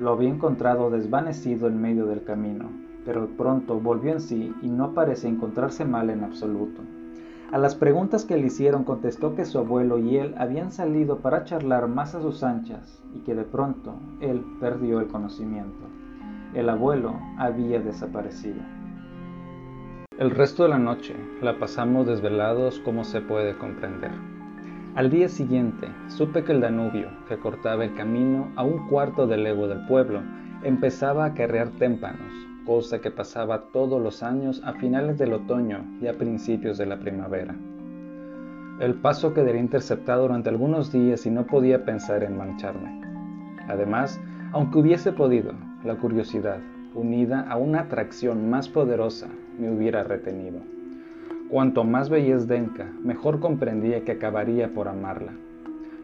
[0.00, 2.68] Lo había encontrado desvanecido en medio del camino,
[3.04, 6.82] pero pronto volvió en sí y no parece encontrarse mal en absoluto.
[7.52, 11.44] A las preguntas que le hicieron contestó que su abuelo y él habían salido para
[11.44, 15.84] charlar más a sus anchas y que de pronto él perdió el conocimiento.
[16.54, 18.62] El abuelo había desaparecido.
[20.18, 24.12] El resto de la noche la pasamos desvelados como se puede comprender.
[24.94, 29.36] Al día siguiente supe que el Danubio, que cortaba el camino a un cuarto de
[29.36, 30.22] legua del pueblo,
[30.62, 32.32] empezaba a carrear témpanos,
[32.64, 36.98] cosa que pasaba todos los años a finales del otoño y a principios de la
[36.98, 37.54] primavera.
[38.80, 43.00] El paso quedaría interceptado durante algunos días y no podía pensar en mancharme.
[43.68, 44.20] Además,
[44.52, 45.52] aunque hubiese podido,
[45.84, 46.58] la curiosidad,
[46.94, 50.60] unida a una atracción más poderosa, me hubiera retenido.
[51.48, 55.32] Cuanto más veía Zdenka, mejor comprendía que acabaría por amarla.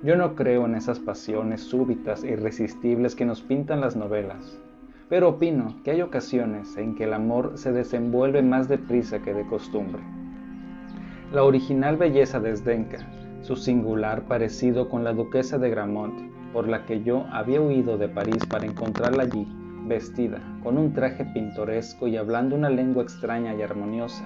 [0.03, 4.61] Yo no creo en esas pasiones súbitas e irresistibles que nos pintan las novelas,
[5.09, 9.47] pero opino que hay ocasiones en que el amor se desenvuelve más deprisa que de
[9.47, 10.03] costumbre.
[11.33, 12.99] La original belleza de Zdenka,
[13.43, 16.15] su singular parecido con la duquesa de Gramont,
[16.53, 19.47] por la que yo había huido de París para encontrarla allí,
[19.87, 24.25] vestida, con un traje pintoresco y hablando una lengua extraña y armoniosa,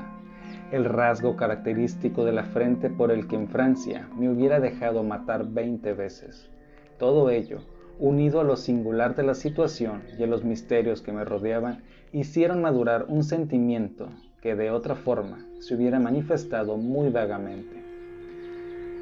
[0.73, 5.47] el rasgo característico de la frente por el que en Francia me hubiera dejado matar
[5.47, 6.51] veinte veces.
[6.99, 7.59] Todo ello,
[8.03, 12.61] unido a lo singular de la situación y a los misterios que me rodeaban, hicieron
[12.61, 14.09] madurar un sentimiento
[14.41, 17.81] que de otra forma se hubiera manifestado muy vagamente.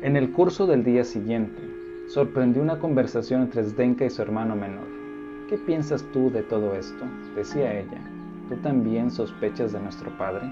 [0.03, 1.63] En el curso del día siguiente,
[2.09, 4.87] sorprendió una conversación entre Zdenka y su hermano menor.
[5.49, 7.07] ¿Qué piensas tú de todo esto?
[7.35, 8.03] decía ella.
[8.51, 10.47] ¿Tú también sospechas de nuestro padre?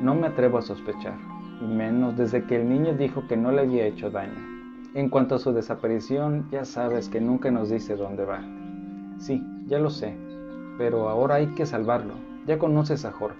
[0.00, 1.18] No me atrevo a sospechar,
[1.60, 4.57] y menos desde que el niño dijo que no le había hecho daño.
[4.98, 8.42] En cuanto a su desaparición, ya sabes que nunca nos dice dónde va.
[9.18, 10.16] Sí, ya lo sé,
[10.76, 12.14] pero ahora hay que salvarlo.
[12.48, 13.38] Ya conoces a Jorge.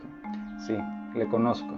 [0.64, 0.76] Sí,
[1.16, 1.74] le conozco.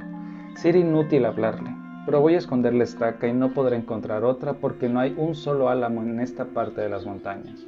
[0.57, 4.91] Será inútil hablarle, pero voy a esconder la estaca y no podré encontrar otra porque
[4.91, 7.67] no hay un solo álamo en esta parte de las montañas.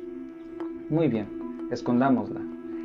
[0.91, 1.29] Muy bien,
[1.71, 2.43] escondámosla.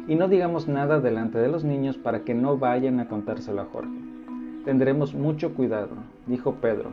[0.08, 3.66] Y no digamos nada delante de los niños para que no vayan a contárselo a
[3.66, 4.00] Jorge.
[4.64, 6.92] Tendremos mucho cuidado, dijo Pedro,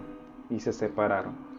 [0.51, 1.54] y se separaron.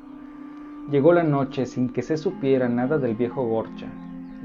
[0.91, 3.87] Llegó la noche sin que se supiera nada del viejo Gorcha.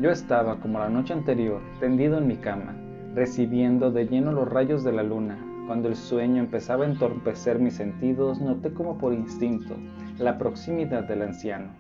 [0.01, 2.75] Yo estaba, como la noche anterior, tendido en mi cama,
[3.15, 5.39] recibiendo de lleno los rayos de la luna.
[5.67, 9.77] Cuando el sueño empezaba a entorpecer mis sentidos, noté como por instinto
[10.19, 11.73] la proximidad del anciano.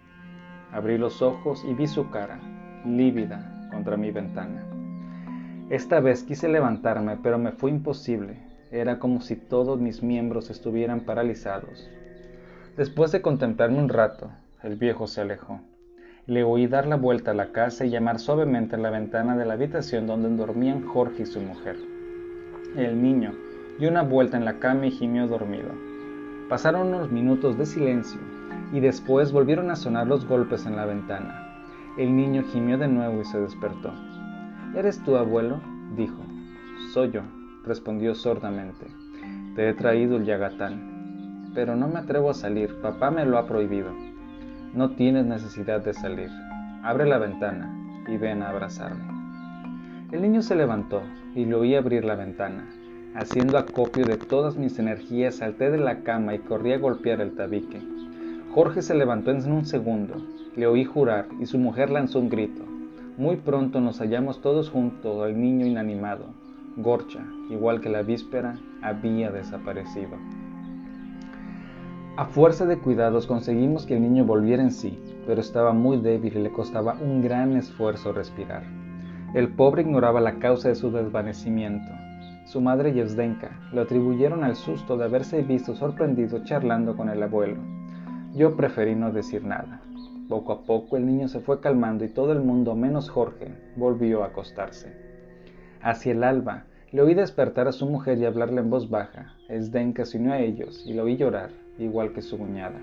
[0.72, 2.38] Abrí los ojos y vi su cara,
[2.84, 4.62] lívida, contra mi ventana.
[5.70, 8.36] Esta vez quise levantarme, pero me fue imposible.
[8.70, 11.90] Era como si todos mis miembros estuvieran paralizados.
[12.76, 14.30] Después de contemplarme un rato,
[14.62, 15.60] el viejo se alejó.
[16.26, 19.46] Le oí dar la vuelta a la casa y llamar suavemente a la ventana de
[19.46, 21.76] la habitación donde dormían Jorge y su mujer.
[22.76, 23.32] El niño
[23.78, 25.70] dio una vuelta en la cama y gimió dormido.
[26.48, 28.20] Pasaron unos minutos de silencio
[28.72, 31.64] y después volvieron a sonar los golpes en la ventana.
[31.96, 33.92] El niño gimió de nuevo y se despertó.
[34.76, 35.60] ¿Eres tu abuelo?
[35.96, 36.22] dijo.
[36.92, 37.22] Soy yo,
[37.64, 38.86] respondió sordamente.
[39.56, 41.50] Te he traído el yagatán.
[41.54, 44.09] Pero no me atrevo a salir, papá me lo ha prohibido.
[44.72, 46.30] No tienes necesidad de salir.
[46.84, 49.02] Abre la ventana y ven a abrazarme.
[50.12, 51.02] El niño se levantó
[51.34, 52.68] y lo oí abrir la ventana.
[53.16, 57.34] Haciendo acopio de todas mis energías, salté de la cama y corrí a golpear el
[57.34, 57.82] tabique.
[58.54, 60.14] Jorge se levantó en un segundo,
[60.54, 62.62] le oí jurar y su mujer lanzó un grito.
[63.18, 66.26] Muy pronto nos hallamos todos juntos al niño inanimado,
[66.76, 70.16] Gorcha, igual que la víspera, había desaparecido.
[72.16, 76.36] A fuerza de cuidados conseguimos que el niño volviera en sí, pero estaba muy débil
[76.36, 78.64] y le costaba un gran esfuerzo respirar.
[79.32, 81.92] El pobre ignoraba la causa de su desvanecimiento.
[82.46, 87.58] Su madre Yevzdenka lo atribuyeron al susto de haberse visto sorprendido charlando con el abuelo.
[88.34, 89.80] Yo preferí no decir nada.
[90.28, 94.24] Poco a poco el niño se fue calmando y todo el mundo, menos Jorge, volvió
[94.24, 94.92] a acostarse.
[95.80, 99.34] Hacia el alba, le oí despertar a su mujer y hablarle en voz baja.
[99.48, 102.80] Esdenka se unió a ellos y lo oí llorar, igual que su cuñada.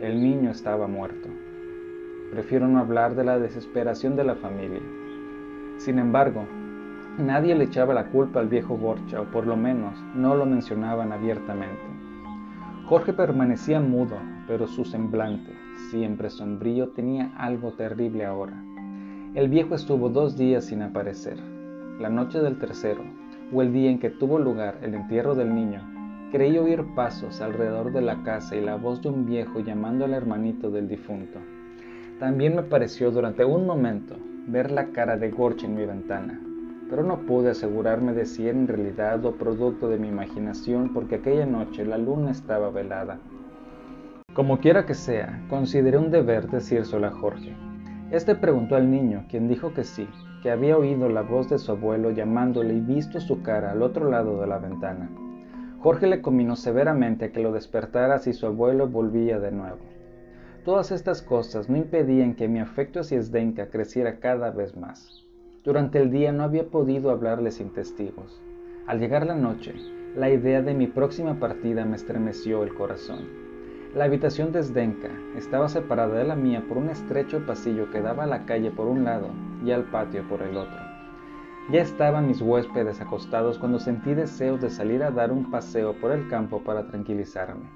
[0.00, 1.28] El niño estaba muerto.
[2.30, 4.80] Prefiero no hablar de la desesperación de la familia.
[5.78, 6.44] Sin embargo,
[7.18, 11.12] nadie le echaba la culpa al viejo Borcha, o por lo menos no lo mencionaban
[11.12, 11.82] abiertamente.
[12.86, 15.52] Jorge permanecía mudo, pero su semblante,
[15.90, 18.62] siempre sombrío, tenía algo terrible ahora.
[19.34, 21.38] El viejo estuvo dos días sin aparecer
[22.00, 23.04] la noche del tercero,
[23.52, 25.82] o el día en que tuvo lugar el entierro del niño,
[26.30, 30.14] creí oír pasos alrededor de la casa y la voz de un viejo llamando al
[30.14, 31.38] hermanito del difunto.
[32.20, 34.16] También me pareció durante un momento
[34.46, 36.40] ver la cara de Gorch en mi ventana,
[36.88, 41.16] pero no pude asegurarme de si era en realidad o producto de mi imaginación porque
[41.16, 43.18] aquella noche la luna estaba velada.
[44.34, 47.54] Como quiera que sea, consideré un deber decírselo a Jorge.
[48.12, 50.08] Este preguntó al niño, quien dijo que sí,
[50.42, 54.08] que había oído la voz de su abuelo llamándole y visto su cara al otro
[54.08, 55.10] lado de la ventana.
[55.80, 59.78] Jorge le combinó severamente que lo despertara si su abuelo volvía de nuevo.
[60.62, 65.24] Todas estas cosas no impedían que mi afecto hacia Zdenka creciera cada vez más.
[65.64, 68.42] Durante el día no había podido hablarle sin testigos.
[68.86, 69.74] Al llegar la noche,
[70.16, 73.20] la idea de mi próxima partida me estremeció el corazón.
[73.94, 78.24] La habitación de Zdenka estaba separada de la mía por un estrecho pasillo que daba
[78.24, 79.28] a la calle por un lado
[79.64, 80.89] y al patio por el otro.
[81.72, 86.10] Ya estaban mis huéspedes acostados cuando sentí deseos de salir a dar un paseo por
[86.10, 87.70] el campo para tranquilizarme.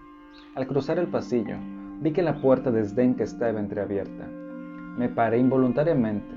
[0.56, 1.54] Al cruzar el pasillo,
[2.00, 4.26] vi que la puerta de Zdenka estaba entreabierta.
[4.98, 6.34] Me paré involuntariamente.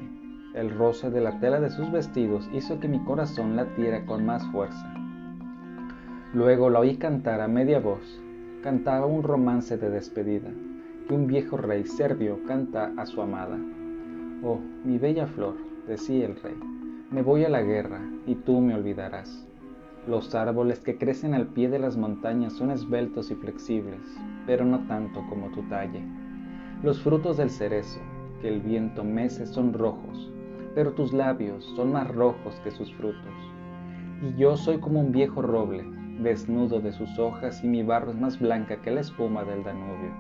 [0.54, 4.46] El roce de la tela de sus vestidos hizo que mi corazón latiera con más
[4.52, 4.94] fuerza.
[6.36, 8.22] Luego la oí cantar a media voz.
[8.62, 10.52] Cantaba un romance de despedida
[11.08, 13.58] que un viejo rey serbio canta a su amada.
[14.44, 15.56] Oh, mi bella flor,
[15.88, 16.77] decía el rey
[17.10, 19.48] me voy a la guerra y tú me olvidarás.
[20.08, 24.02] Los árboles que crecen al pie de las montañas son esbeltos y flexibles,
[24.46, 26.04] pero no tanto como tu talle.
[26.84, 28.02] Los frutos del cerezo
[28.42, 30.30] que el viento mece son rojos,
[30.76, 33.34] pero tus labios son más rojos que sus frutos.
[34.22, 35.86] Y yo soy como un viejo roble,
[36.22, 40.12] desnudo de sus hojas y mi barro es más blanca que la espuma del Danubio.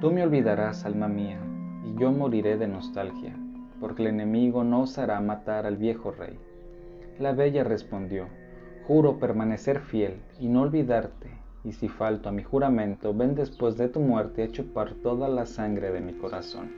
[0.00, 1.40] Tú me olvidarás, alma mía,
[1.84, 3.36] y yo moriré de nostalgia
[3.80, 6.38] porque el enemigo no osará matar al viejo rey.
[7.18, 8.26] La bella respondió,
[8.86, 11.30] Juro permanecer fiel y no olvidarte,
[11.64, 15.46] y si falto a mi juramento, ven después de tu muerte a chupar toda la
[15.46, 16.70] sangre de mi corazón.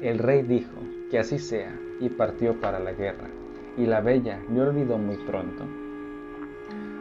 [0.00, 0.78] El rey dijo,
[1.10, 3.28] que así sea, y partió para la guerra,
[3.76, 5.64] y la bella le olvidó muy pronto.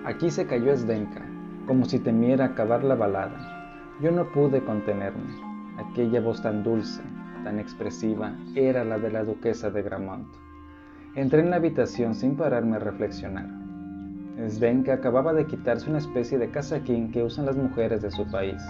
[0.05, 1.25] Aquí se cayó Esdenka,
[1.67, 3.93] como si temiera acabar la balada.
[4.01, 5.33] Yo no pude contenerme.
[5.77, 7.01] Aquella voz tan dulce,
[7.43, 10.27] tan expresiva era la de la duquesa de Gramont.
[11.15, 13.47] Entré en la habitación sin pararme a reflexionar.
[14.47, 18.61] Svenka acababa de quitarse una especie de casaquín que usan las mujeres de su país.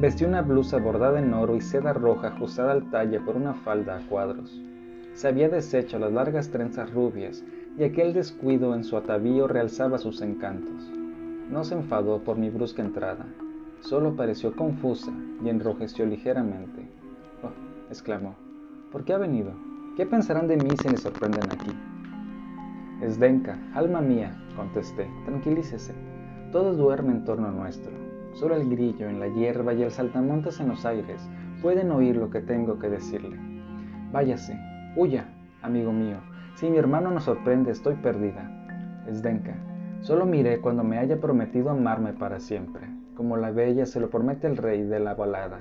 [0.00, 3.96] Vestía una blusa bordada en oro y seda roja ajustada al talle por una falda
[3.96, 4.62] a cuadros.
[5.12, 7.44] Se había deshecho las largas trenzas rubias
[7.76, 10.90] y aquel descuido en su atavío realzaba sus encantos.
[11.50, 13.26] No se enfadó por mi brusca entrada,
[13.80, 15.12] solo pareció confusa
[15.44, 16.97] y enrojeció ligeramente
[17.88, 18.34] exclamó.
[18.92, 19.52] ¿Por qué ha venido?
[19.96, 21.70] ¿Qué pensarán de mí si me sorprenden aquí?
[23.02, 25.94] Esdenka, alma mía, contesté, tranquilícese.
[26.52, 27.92] Todo duerme en torno nuestro.
[28.32, 31.28] Solo el grillo en la hierba y el saltamontes en los aires
[31.62, 33.36] pueden oír lo que tengo que decirle.
[34.12, 34.58] Váyase,
[34.96, 35.28] huya,
[35.62, 36.18] amigo mío.
[36.54, 38.50] Si mi hermano nos sorprende, estoy perdida.
[39.06, 39.54] Esdenka,
[40.00, 44.46] solo miré cuando me haya prometido amarme para siempre, como la bella se lo promete
[44.46, 45.60] el rey de la balada.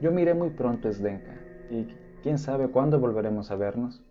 [0.00, 1.32] Yo miré muy pronto, Esdenka,
[1.70, 1.86] y
[2.22, 4.02] quién sabe cuándo volveremos a vernos.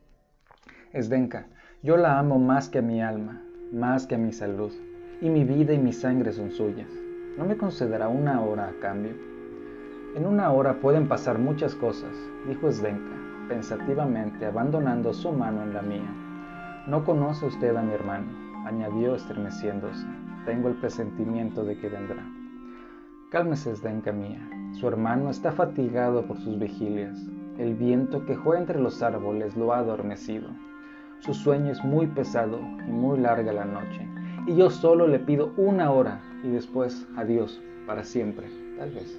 [0.93, 1.47] Esdenka,
[1.83, 3.41] yo la amo más que a mi alma,
[3.71, 4.71] más que a mi salud,
[5.21, 6.89] y mi vida y mi sangre son suyas.
[7.37, 9.13] ¿No me concederá una hora a cambio?
[10.15, 12.15] En una hora pueden pasar muchas cosas,
[12.47, 13.15] dijo Esdenka,
[13.49, 16.13] pensativamente, abandonando su mano en la mía.
[16.87, 18.31] No conoce usted a mi hermano,
[18.65, 20.05] añadió estremeciéndose.
[20.45, 22.23] Tengo el presentimiento de que vendrá.
[23.31, 24.47] Cálmese, Zdenka mía.
[24.79, 27.17] Su hermano está fatigado por sus vigilias.
[27.57, 30.49] El viento que juega entre los árboles lo ha adormecido.
[31.19, 34.05] Su sueño es muy pesado y muy larga la noche.
[34.45, 39.17] Y yo solo le pido una hora y después adiós, para siempre, tal vez.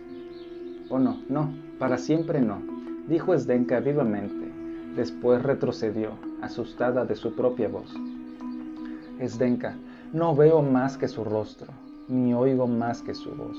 [0.91, 2.61] O no, no, para siempre no,
[3.09, 4.53] dijo Zdenka vivamente.
[4.95, 6.11] Después retrocedió,
[6.43, 7.95] asustada de su propia voz.
[9.27, 9.77] Zdenka,
[10.13, 11.69] no veo más que su rostro,
[12.09, 13.57] ni oigo más que su voz.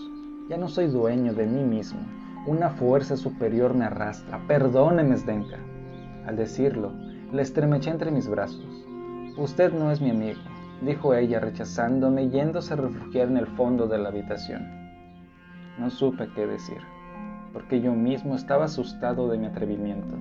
[0.50, 2.00] Ya no soy dueño de mí mismo.
[2.48, 4.40] Una fuerza superior me arrastra.
[4.48, 5.58] Perdóneme, Zdenka.
[6.26, 6.94] Al decirlo,
[7.34, 8.86] le estremeché entre mis brazos.
[9.38, 10.40] Usted no es mi amigo,
[10.82, 14.66] dijo ella rechazándome y yéndose a refugiar en el fondo de la habitación.
[15.78, 16.78] No supe qué decir,
[17.52, 20.16] porque yo mismo estaba asustado de mi atrevimiento.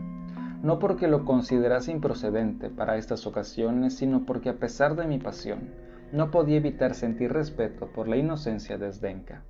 [0.64, 5.70] No porque lo considerase improcedente para estas ocasiones, sino porque a pesar de mi pasión,
[6.10, 9.44] no podía evitar sentir respeto por la inocencia de Zdenka.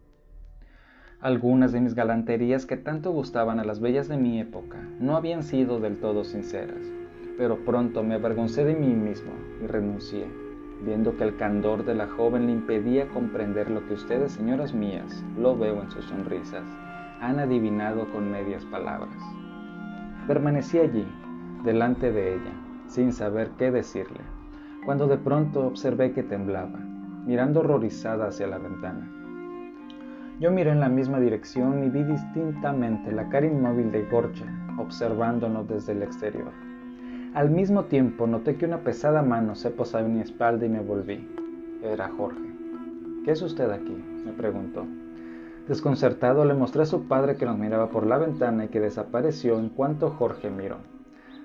[1.21, 5.43] Algunas de mis galanterías que tanto gustaban a las bellas de mi época no habían
[5.43, 6.93] sido del todo sinceras,
[7.39, 10.27] pero pronto me avergoncé de mí mismo y renuncié,
[10.85, 15.25] viendo que el candor de la joven le impedía comprender lo que ustedes, señoras mías,
[15.39, 16.67] lo veo en sus sonrisas,
[17.23, 19.17] han adivinado con medias palabras.
[20.27, 21.07] Permanecí allí,
[21.65, 22.53] delante de ella,
[22.89, 24.21] sin saber qué decirle,
[24.85, 26.79] cuando de pronto observé que temblaba,
[27.25, 29.16] mirando horrorizada hacia la ventana.
[30.39, 34.45] Yo miré en la misma dirección y vi distintamente la cara inmóvil de Gorcha
[34.79, 36.53] observándonos desde el exterior.
[37.35, 40.81] Al mismo tiempo noté que una pesada mano se posaba en mi espalda y me
[40.81, 41.27] volví.
[41.83, 42.53] Era Jorge.
[43.25, 43.97] ¿Qué es usted aquí?
[44.27, 44.85] me preguntó.
[45.69, 49.59] Desconcertado le mostré a su padre que nos miraba por la ventana y que desapareció
[49.59, 50.77] en cuanto Jorge miró.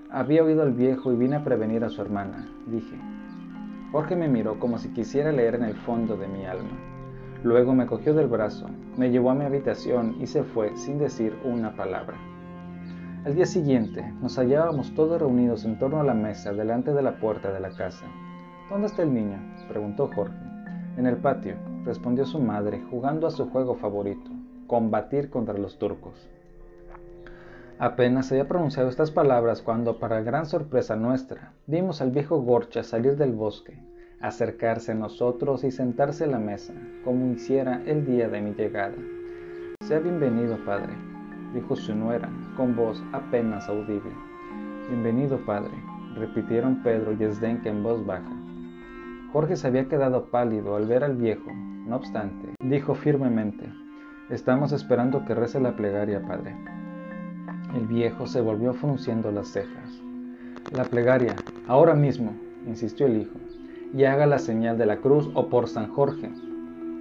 [0.10, 2.98] Había oído al viejo y vine a prevenir a su hermana, dije.
[3.94, 6.91] Jorge me miró como si quisiera leer en el fondo de mi alma.
[7.44, 8.68] Luego me cogió del brazo,
[8.98, 12.18] me llevó a mi habitación y se fue sin decir una palabra.
[13.26, 17.20] Al día siguiente nos hallábamos todos reunidos en torno a la mesa delante de la
[17.20, 18.06] puerta de la casa.
[18.70, 19.40] ¿Dónde está el niño?
[19.68, 20.38] preguntó Jorge.
[20.98, 24.30] En el patio, respondió su madre, jugando a su juego favorito,
[24.68, 26.30] combatir contra los turcos.
[27.80, 33.18] Apenas había pronunciado estas palabras cuando, para gran sorpresa nuestra, vimos al viejo Gorcha salir
[33.18, 33.80] del bosque,
[34.22, 38.96] acercarse a nosotros y sentarse a la mesa, como hiciera el día de mi llegada.
[39.82, 40.94] Sea bienvenido, padre,
[41.54, 44.12] dijo su nuera, con voz apenas audible.
[44.90, 45.72] Bienvenido, padre,
[46.16, 48.32] repitieron Pedro y Esdenque en voz baja.
[49.34, 51.52] Jorge se había quedado pálido al ver al viejo,
[51.88, 53.70] no obstante, dijo firmemente,
[54.30, 56.56] Estamos esperando que rece la plegaria, padre.
[57.76, 60.02] El viejo se volvió frunciendo las cejas.
[60.72, 61.36] La plegaria,
[61.68, 62.34] ahora mismo,
[62.66, 63.38] insistió el hijo,
[63.94, 66.32] y haga la señal de la cruz o por San Jorge.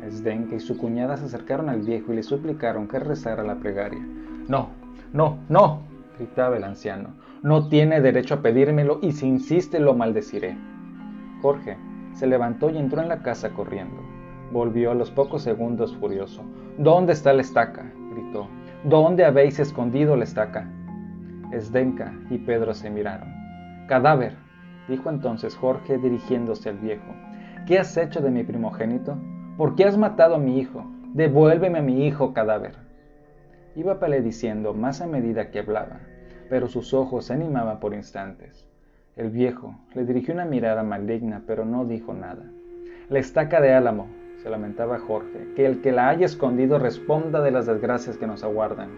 [0.02, 4.00] Esdenque y su cuñada se acercaron al viejo y le suplicaron que rezara la plegaria.
[4.48, 4.70] No,
[5.12, 5.82] no, no,
[6.18, 7.10] gritaba el anciano.
[7.42, 10.56] No tiene derecho a pedírmelo y si insiste lo maldeciré.
[11.42, 11.76] Jorge
[12.14, 13.96] se levantó y entró en la casa corriendo.
[14.52, 16.42] Volvió a los pocos segundos furioso.
[16.76, 17.90] ¿Dónde está la estaca?
[18.12, 18.48] gritó.
[18.84, 20.68] ¿Dónde habéis escondido la estaca?
[21.52, 23.28] Esdenca y Pedro se miraron.
[23.86, 24.36] Cadáver,
[24.88, 27.14] dijo entonces Jorge dirigiéndose al viejo.
[27.66, 29.16] ¿Qué has hecho de mi primogénito?
[29.56, 30.84] ¿Por qué has matado a mi hijo?
[31.14, 32.76] Devuélveme a mi hijo, cadáver.
[33.76, 36.00] Iba diciendo más a medida que hablaba,
[36.48, 38.66] pero sus ojos se animaban por instantes.
[39.16, 42.44] El viejo le dirigió una mirada maligna, pero no dijo nada.
[43.08, 44.08] La estaca de Álamo,
[44.42, 48.42] se lamentaba Jorge, que el que la haya escondido responda de las desgracias que nos
[48.42, 48.88] aguardan.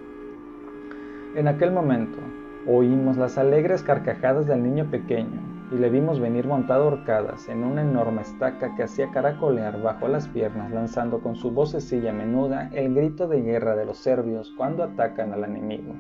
[1.34, 2.18] En aquel momento
[2.66, 5.40] oímos las alegres carcajadas del niño pequeño,
[5.72, 10.28] y le vimos venir montado horcadas en una enorme estaca que hacía caracolear bajo las
[10.28, 15.32] piernas, lanzando con su vocecilla menuda el grito de guerra de los serbios cuando atacan
[15.32, 15.94] al enemigo.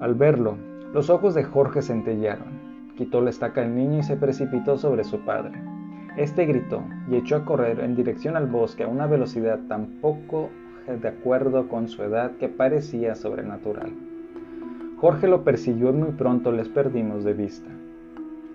[0.00, 0.56] Al verlo,
[0.92, 2.64] los ojos de Jorge centellaron.
[2.96, 5.52] Quitó la estaca al niño y se precipitó sobre su padre.
[6.16, 10.50] Este gritó y echó a correr en dirección al bosque a una velocidad tan poco
[10.86, 13.92] de acuerdo con su edad que parecía sobrenatural.
[15.00, 17.70] Jorge lo persiguió y muy pronto les perdimos de vista.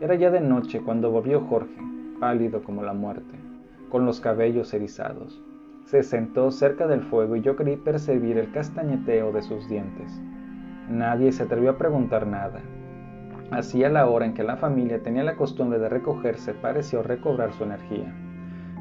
[0.01, 1.75] Era ya de noche cuando volvió Jorge,
[2.21, 3.35] pálido como la muerte,
[3.89, 5.41] con los cabellos erizados.
[5.83, 10.21] Se sentó cerca del fuego y yo creí percibir el castañeteo de sus dientes.
[10.89, 12.61] Nadie se atrevió a preguntar nada.
[13.51, 17.65] Hacía la hora en que la familia tenía la costumbre de recogerse pareció recobrar su
[17.65, 18.13] energía.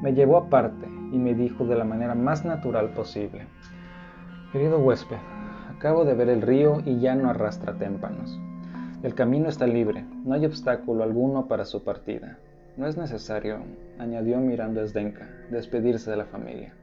[0.01, 3.47] Me llevó aparte y me dijo de la manera más natural posible.
[4.53, 5.17] Querido huésped,
[5.77, 8.41] acabo de ver el río y ya no arrastra témpanos.
[9.01, 12.37] El camino está libre, no hay obstáculo alguno para su partida.
[12.77, 13.59] No es necesario,
[13.97, 16.75] añadió mirando a Esdenka, despedirse de la familia.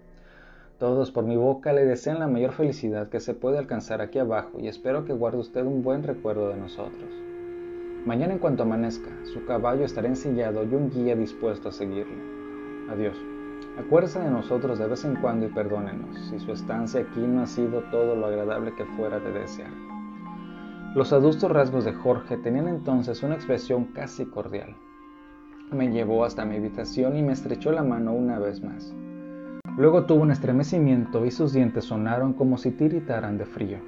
[0.80, 4.62] Todos por mi boca le desean la mayor felicidad que se puede alcanzar aquí abajo
[4.62, 7.10] y espero que guarde usted un buen recuerdo de nosotros.
[8.06, 12.16] Mañana en cuanto amanezca, su caballo estará ensillado y un guía dispuesto a seguirle.
[12.90, 13.18] Adiós.
[13.78, 17.48] Acuérdese de nosotros de vez en cuando y perdónenos si su estancia aquí no ha
[17.48, 19.95] sido todo lo agradable que fuera de desear.
[20.96, 24.78] Los adustos rasgos de Jorge tenían entonces una expresión casi cordial.
[25.70, 28.96] Me llevó hasta mi habitación y me estrechó la mano una vez más.
[29.78, 33.80] Luego tuvo un estremecimiento y sus dientes sonaron como si tiritaran de frío.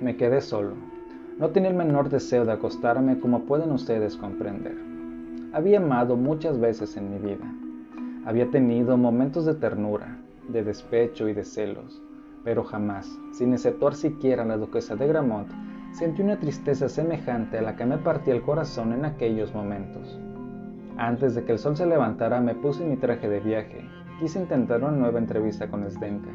[0.00, 0.72] Me quedé solo.
[1.38, 4.78] No tenía el menor deseo de acostarme como pueden ustedes comprender.
[5.52, 7.44] Había amado muchas veces en mi vida.
[8.24, 10.16] Había tenido momentos de ternura,
[10.48, 12.00] de despecho y de celos,
[12.42, 15.50] pero jamás, sin exceptuar siquiera la duquesa de Gramont,
[15.98, 20.20] sentí una tristeza semejante a la que me partía el corazón en aquellos momentos.
[20.96, 23.84] Antes de que el sol se levantara me puse mi traje de viaje.
[24.20, 26.30] Quise intentar una nueva entrevista con Sdenka,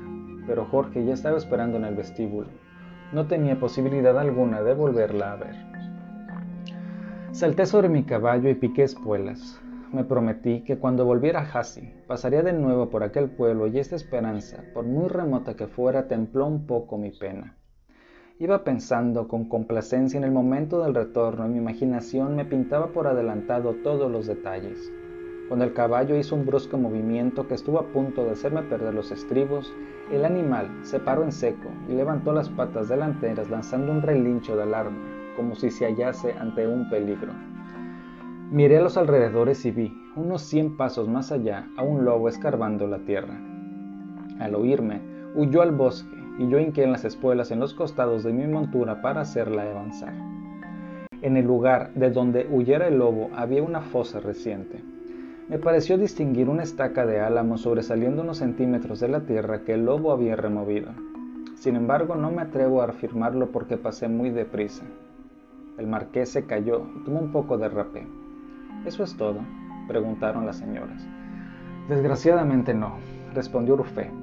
[0.45, 2.49] pero Jorge ya estaba esperando en el vestíbulo.
[3.13, 5.55] No tenía posibilidad alguna de volverla a ver.
[7.31, 9.61] Salté sobre mi caballo y piqué espuelas.
[9.93, 13.95] Me prometí que cuando volviera a Hasi pasaría de nuevo por aquel pueblo y esta
[13.95, 17.55] esperanza, por muy remota que fuera, templó un poco mi pena.
[18.39, 23.05] Iba pensando con complacencia en el momento del retorno y mi imaginación me pintaba por
[23.05, 24.91] adelantado todos los detalles.
[25.47, 29.11] Cuando el caballo hizo un brusco movimiento que estuvo a punto de hacerme perder los
[29.11, 29.71] estribos,
[30.11, 34.63] el animal se paró en seco y levantó las patas delanteras lanzando un relincho de
[34.63, 34.97] alarma,
[35.35, 37.33] como si se hallase ante un peligro.
[38.49, 42.87] Miré a los alrededores y vi, unos cien pasos más allá, a un lobo escarbando
[42.87, 43.39] la tierra.
[44.39, 45.01] Al oírme,
[45.35, 49.01] huyó al bosque y yo hinqué en las espuelas en los costados de mi montura
[49.01, 50.13] para hacerla avanzar.
[51.21, 54.83] En el lugar de donde huyera el lobo había una fosa reciente.
[55.47, 59.85] Me pareció distinguir una estaca de álamo sobresaliendo unos centímetros de la tierra que el
[59.85, 60.91] lobo había removido.
[61.55, 64.83] Sin embargo, no me atrevo a afirmarlo porque pasé muy deprisa.
[65.77, 68.05] El marqués se cayó y tomó un poco de rapé.
[68.85, 69.39] ¿Eso es todo?
[69.87, 71.05] preguntaron las señoras.
[71.89, 72.97] Desgraciadamente no,
[73.33, 74.22] respondió Urfé.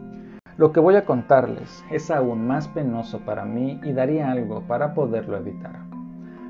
[0.60, 4.92] Lo que voy a contarles es aún más penoso para mí y daría algo para
[4.92, 5.86] poderlo evitar.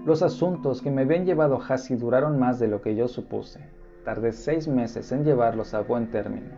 [0.05, 3.61] Los asuntos que me habían llevado a Hasi duraron más de lo que yo supuse.
[4.05, 6.57] Tardé seis meses en llevarlos a buen término.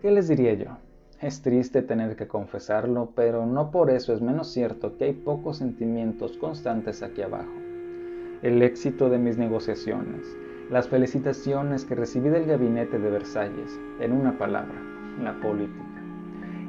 [0.00, 0.76] ¿Qué les diría yo?
[1.20, 5.56] Es triste tener que confesarlo, pero no por eso es menos cierto que hay pocos
[5.56, 7.50] sentimientos constantes aquí abajo.
[8.42, 10.24] El éxito de mis negociaciones,
[10.70, 14.80] las felicitaciones que recibí del gabinete de Versalles, en una palabra,
[15.20, 15.95] la política.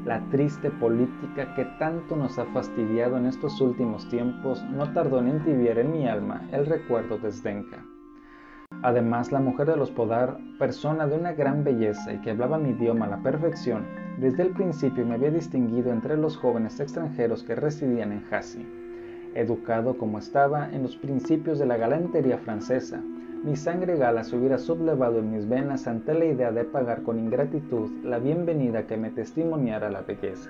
[0.08, 5.28] La triste política que tanto nos ha fastidiado en estos últimos tiempos no tardó en
[5.28, 7.84] entibiar en mi alma el recuerdo de Zdenka.
[8.84, 12.70] Además, la mujer de los Podar, persona de una gran belleza y que hablaba mi
[12.70, 13.86] idioma a la perfección,
[14.18, 18.66] desde el principio me había distinguido entre los jóvenes extranjeros que residían en Jassy.
[19.36, 23.04] Educado como estaba en los principios de la galantería francesa,
[23.48, 27.18] mi sangre gala se hubiera sublevado en mis venas ante la idea de pagar con
[27.18, 30.50] ingratitud la bienvenida que me testimoniara la belleza.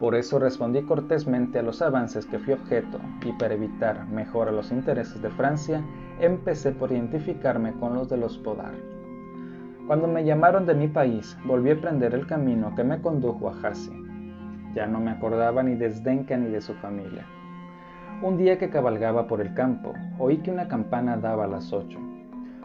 [0.00, 4.52] Por eso respondí cortésmente a los avances que fui objeto y para evitar mejor a
[4.52, 5.84] los intereses de Francia,
[6.18, 8.72] empecé por identificarme con los de los Podar.
[9.86, 13.52] Cuando me llamaron de mi país, volví a prender el camino que me condujo a
[13.52, 13.92] Jassy.
[14.74, 17.26] Ya no me acordaba ni de Zdenka ni de su familia.
[18.22, 21.98] Un día que cabalgaba por el campo, oí que una campana daba a las ocho.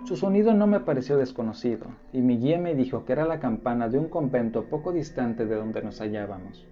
[0.05, 3.89] Su sonido no me pareció desconocido, y mi guía me dijo que era la campana
[3.89, 6.65] de un convento poco distante de donde nos hallábamos.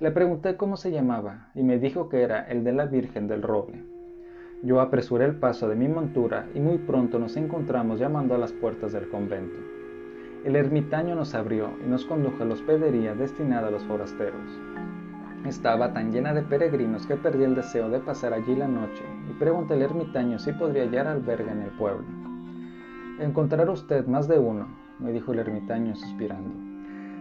[0.00, 3.42] Le pregunté cómo se llamaba, y me dijo que era el de la Virgen del
[3.42, 3.84] Roble.
[4.62, 8.52] Yo apresuré el paso de mi montura y muy pronto nos encontramos llamando a las
[8.52, 9.58] puertas del convento.
[10.44, 14.58] El ermitaño nos abrió y nos condujo a la hospedería destinada a los forasteros.
[15.46, 19.32] Estaba tan llena de peregrinos que perdí el deseo de pasar allí la noche y
[19.34, 22.04] pregunté al ermitaño si podría hallar albergue en el pueblo.
[23.20, 24.66] Encontrará usted más de uno,
[24.98, 26.50] me dijo el ermitaño suspirando.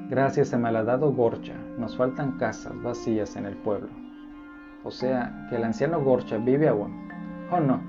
[0.10, 3.90] Gracias a malhadado Gorcha, nos faltan casas vacías en el pueblo.
[4.84, 7.08] O sea, que el anciano Gorcha vive aún.
[7.52, 7.82] Oh no,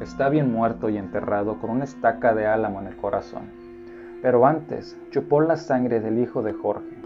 [0.00, 3.62] está bien muerto y enterrado con una estaca de álamo en el corazón
[4.22, 7.01] pero antes chupó la sangre del hijo de Jorge.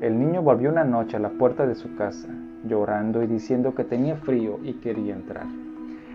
[0.00, 2.28] El niño volvió una noche a la puerta de su casa,
[2.64, 5.44] llorando y diciendo que tenía frío y quería entrar.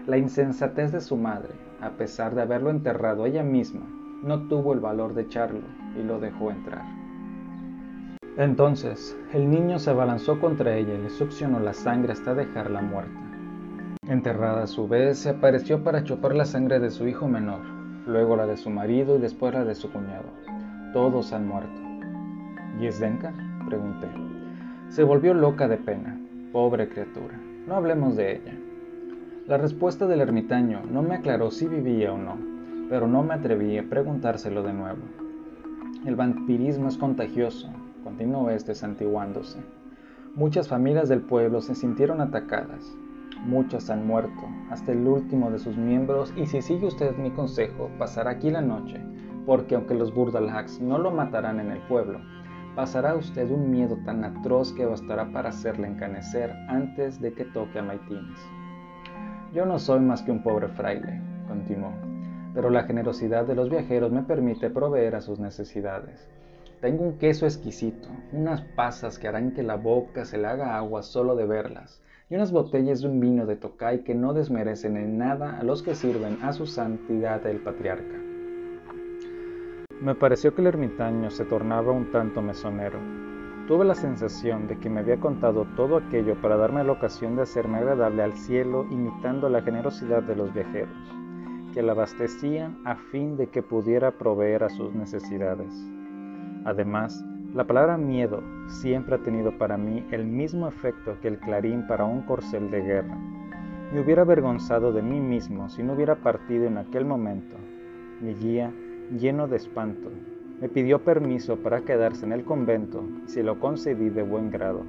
[0.07, 3.85] La insensatez de su madre, a pesar de haberlo enterrado ella misma,
[4.23, 5.61] no tuvo el valor de echarlo
[5.99, 6.81] y lo dejó entrar.
[8.37, 13.19] Entonces, el niño se abalanzó contra ella y le succionó la sangre hasta dejarla muerta.
[14.07, 17.61] Enterrada a su vez, se apareció para chupar la sangre de su hijo menor,
[18.07, 20.25] luego la de su marido y después la de su cuñado.
[20.91, 21.81] Todos han muerto.
[22.79, 23.44] ¿Y Zdenka?
[23.65, 24.07] Pregunté.
[24.89, 26.19] Se volvió loca de pena.
[26.51, 27.39] Pobre criatura.
[27.67, 28.53] No hablemos de ella.
[29.47, 32.37] La respuesta del ermitaño no me aclaró si vivía o no,
[32.89, 35.01] pero no me atreví a preguntárselo de nuevo.
[36.05, 37.69] El vampirismo es contagioso,
[38.03, 39.59] continuó este santiguándose.
[40.35, 42.95] Muchas familias del pueblo se sintieron atacadas,
[43.43, 44.41] Muchas han muerto,
[44.71, 48.61] hasta el último de sus miembros, y si sigue usted mi consejo, pasará aquí la
[48.61, 48.99] noche,
[49.45, 52.19] porque aunque los Burdalhags no lo matarán en el pueblo,
[52.75, 57.79] pasará usted un miedo tan atroz que bastará para hacerle encanecer antes de que toque
[57.79, 58.39] a Maitines.
[59.53, 61.93] Yo no soy más que un pobre fraile, continuó,
[62.53, 66.27] pero la generosidad de los viajeros me permite proveer a sus necesidades.
[66.81, 71.01] Tengo un queso exquisito, unas pasas que harán que la boca se le haga agua
[71.01, 75.17] solo de verlas, y unas botellas de un vino de Tocay que no desmerecen en
[75.17, 78.24] nada a los que sirven a su santidad el patriarca.
[80.01, 82.99] Me pareció que el ermitaño se tornaba un tanto mesonero.
[83.65, 87.43] Tuve la sensación de que me había contado todo aquello para darme la ocasión de
[87.43, 90.97] hacerme agradable al cielo imitando la generosidad de los viajeros,
[91.73, 95.73] que la abastecían a fin de que pudiera proveer a sus necesidades.
[96.65, 97.23] Además,
[97.53, 102.03] la palabra miedo siempre ha tenido para mí el mismo efecto que el clarín para
[102.03, 103.17] un corcel de guerra.
[103.93, 107.55] Me hubiera avergonzado de mí mismo si no hubiera partido en aquel momento.
[108.19, 108.73] Mi guía,
[109.11, 110.09] lleno de espanto,
[110.59, 114.83] me pidió permiso para quedarse en el convento y se lo concedí de buen grado.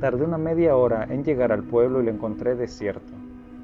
[0.00, 3.14] Tardé una media hora en llegar al pueblo y lo encontré desierto.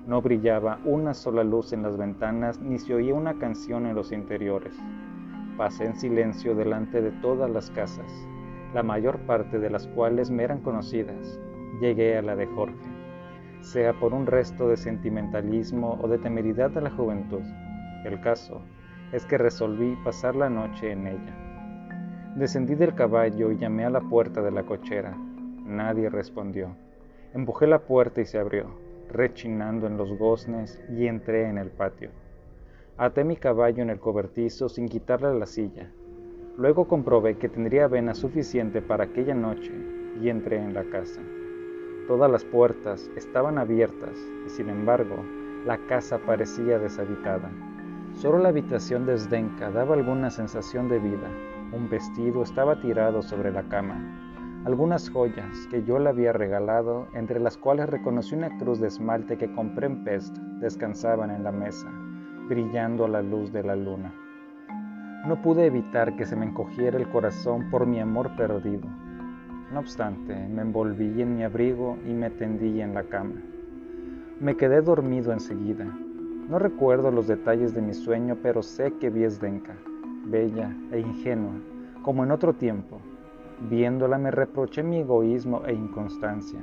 [0.07, 4.11] No brillaba una sola luz en las ventanas ni se oía una canción en los
[4.13, 4.75] interiores.
[5.57, 8.11] Pasé en silencio delante de todas las casas,
[8.73, 11.39] la mayor parte de las cuales me eran conocidas.
[11.81, 12.89] Llegué a la de Jorge,
[13.61, 17.43] sea por un resto de sentimentalismo o de temeridad de la juventud.
[18.05, 18.63] El caso
[19.13, 21.37] es que resolví pasar la noche en ella.
[22.35, 25.15] Descendí del caballo y llamé a la puerta de la cochera.
[25.65, 26.75] Nadie respondió.
[27.35, 28.67] Empujé la puerta y se abrió,
[29.11, 32.11] rechinando en los goznes, y entré en el patio.
[32.97, 35.91] Até mi caballo en el cobertizo sin quitarle la silla.
[36.57, 39.73] Luego comprobé que tendría avena suficiente para aquella noche
[40.21, 41.21] y entré en la casa.
[42.07, 45.17] Todas las puertas estaban abiertas y sin embargo
[45.67, 47.51] la casa parecía deshabitada.
[48.15, 51.29] Solo la habitación de Zdenka daba alguna sensación de vida.
[51.73, 54.63] Un vestido estaba tirado sobre la cama.
[54.65, 59.37] Algunas joyas que yo le había regalado, entre las cuales reconocí una cruz de esmalte
[59.39, 61.89] que compré en Pest, descansaban en la mesa,
[62.49, 64.15] brillando a la luz de la luna.
[65.27, 68.89] No pude evitar que se me encogiera el corazón por mi amor perdido.
[69.73, 73.43] No obstante, me envolví en mi abrigo y me tendí en la cama.
[74.39, 75.87] Me quedé dormido enseguida.
[76.53, 79.73] No recuerdo los detalles de mi sueño, pero sé que vi Esdenka,
[80.27, 81.55] bella e ingenua,
[82.03, 83.01] como en otro tiempo.
[83.71, 86.61] Viéndola me reproché mi egoísmo e inconstancia.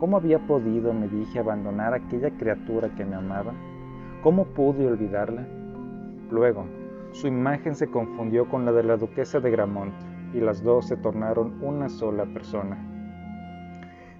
[0.00, 3.52] ¿Cómo había podido, me dije, abandonar a aquella criatura que me amaba?
[4.24, 5.46] ¿Cómo pude olvidarla?
[6.32, 6.64] Luego,
[7.12, 9.94] su imagen se confundió con la de la duquesa de Gramont
[10.34, 12.76] y las dos se tornaron una sola persona.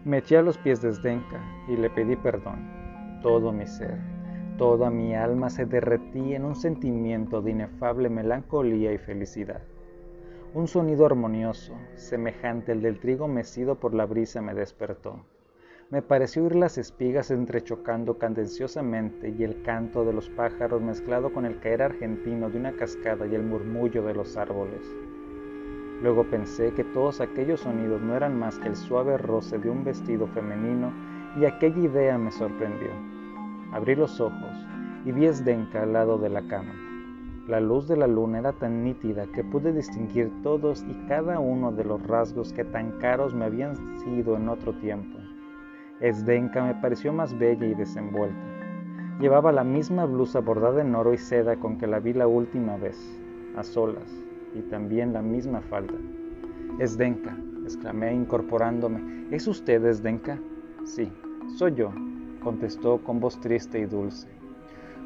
[0.04, 2.78] Me eché a los pies de Zdenka y le pedí perdón.
[3.22, 3.98] Todo mi ser,
[4.60, 9.62] toda mi alma se derretía en un sentimiento de inefable melancolía y felicidad.
[10.52, 15.24] Un sonido armonioso, semejante al del trigo mecido por la brisa, me despertó
[15.90, 21.44] me pareció oír las espigas entrechocando candenciosamente y el canto de los pájaros mezclado con
[21.44, 24.86] el caer argentino de una cascada y el murmullo de los árboles.
[26.00, 29.82] Luego pensé que todos aquellos sonidos no eran más que el suave roce de un
[29.82, 30.92] vestido femenino
[31.40, 33.19] y aquella idea me sorprendió.
[33.72, 34.66] Abrí los ojos
[35.04, 36.74] y vi Esdenka al lado de la cama.
[37.46, 41.72] La luz de la luna era tan nítida que pude distinguir todos y cada uno
[41.72, 45.18] de los rasgos que tan caros me habían sido en otro tiempo.
[46.00, 48.40] Esdenka me pareció más bella y desenvuelta.
[49.20, 52.76] Llevaba la misma blusa bordada en oro y seda con que la vi la última
[52.76, 52.98] vez,
[53.56, 54.10] a solas,
[54.54, 55.98] y también la misma falda.
[56.78, 59.26] Esdenka, exclamé incorporándome.
[59.30, 60.38] ¿Es usted Esdenka?
[60.84, 61.12] Sí,
[61.56, 61.92] soy yo,
[62.40, 64.28] contestó con voz triste y dulce.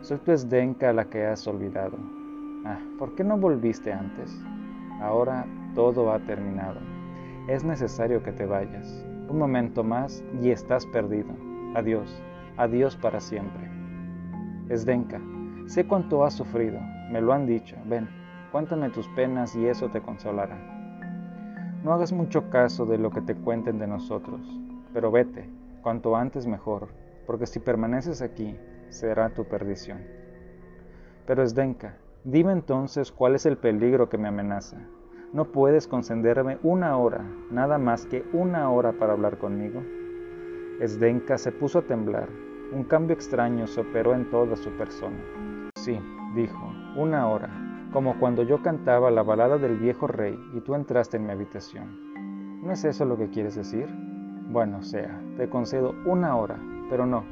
[0.01, 1.97] Soy tu Esdenka a la que has olvidado.
[2.65, 4.43] Ah, ¿por qué no volviste antes?
[5.01, 6.81] Ahora todo ha terminado.
[7.49, 9.05] Es necesario que te vayas.
[9.29, 11.31] Un momento más y estás perdido.
[11.75, 12.23] Adiós,
[12.57, 13.71] adiós para siempre.
[14.69, 15.21] Esdenka,
[15.67, 16.79] sé cuánto has sufrido,
[17.11, 17.77] me lo han dicho.
[17.87, 18.09] Ven,
[18.53, 20.57] cuéntame tus penas y eso te consolará.
[21.83, 24.41] No hagas mucho caso de lo que te cuenten de nosotros,
[24.95, 25.51] pero vete,
[25.83, 26.89] cuanto antes mejor,
[27.27, 28.57] porque si permaneces aquí,
[28.89, 29.99] será tu perdición.
[31.27, 34.79] Pero Esdenka, dime entonces cuál es el peligro que me amenaza.
[35.33, 39.83] ¿No puedes concederme una hora, nada más que una hora para hablar conmigo?
[40.81, 42.29] Esdenka se puso a temblar.
[42.73, 45.19] Un cambio extraño se operó en toda su persona.
[45.77, 45.99] Sí,
[46.35, 47.51] dijo, una hora,
[47.93, 52.61] como cuando yo cantaba la balada del viejo rey y tú entraste en mi habitación.
[52.63, 53.87] ¿No es eso lo que quieres decir?
[54.51, 56.59] Bueno, sea, te concedo una hora,
[56.89, 57.25] pero no,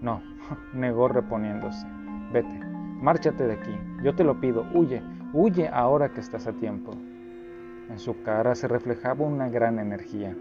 [0.00, 0.22] no,
[0.74, 1.86] negó reponiéndose.
[2.32, 2.60] Vete,
[3.00, 6.92] márchate de aquí, yo te lo pido, huye, huye ahora que estás a tiempo.
[7.90, 10.34] En su cara se reflejaba una gran energía.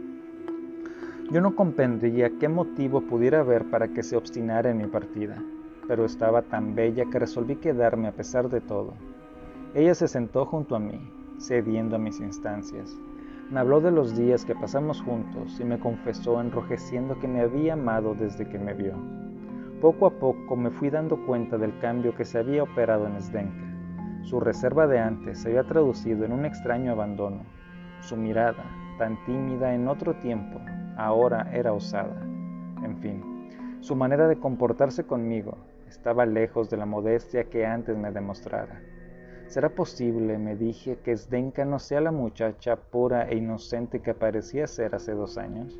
[1.31, 5.41] Yo no comprendía qué motivo pudiera haber para que se obstinara en mi partida,
[5.87, 8.93] pero estaba tan bella que resolví quedarme a pesar de todo.
[9.73, 10.99] Ella se sentó junto a mí,
[11.39, 12.97] cediendo a mis instancias.
[13.51, 17.73] Me habló de los días que pasamos juntos y me confesó enrojeciendo que me había
[17.73, 18.93] amado desde que me vio.
[19.81, 24.23] Poco a poco me fui dando cuenta del cambio que se había operado en Sdenka.
[24.23, 27.41] Su reserva de antes se había traducido en un extraño abandono.
[27.99, 28.63] Su mirada,
[28.97, 30.61] tan tímida en otro tiempo,
[30.95, 32.21] ahora era osada.
[32.85, 33.49] En fin,
[33.81, 35.57] su manera de comportarse conmigo
[35.89, 38.79] estaba lejos de la modestia que antes me demostrara.
[39.51, 44.65] ¿Será posible, me dije, que Zdenka no sea la muchacha pura e inocente que parecía
[44.65, 45.77] ser hace dos años?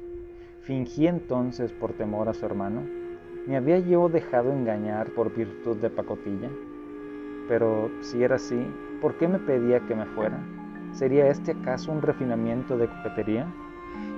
[0.64, 2.82] ¿Fingí entonces por temor a su hermano?
[3.48, 6.50] ¿Me había yo dejado engañar por virtud de pacotilla?
[7.48, 8.62] Pero si era así,
[9.02, 10.38] ¿por qué me pedía que me fuera?
[10.92, 13.48] ¿Sería este acaso un refinamiento de coquetería?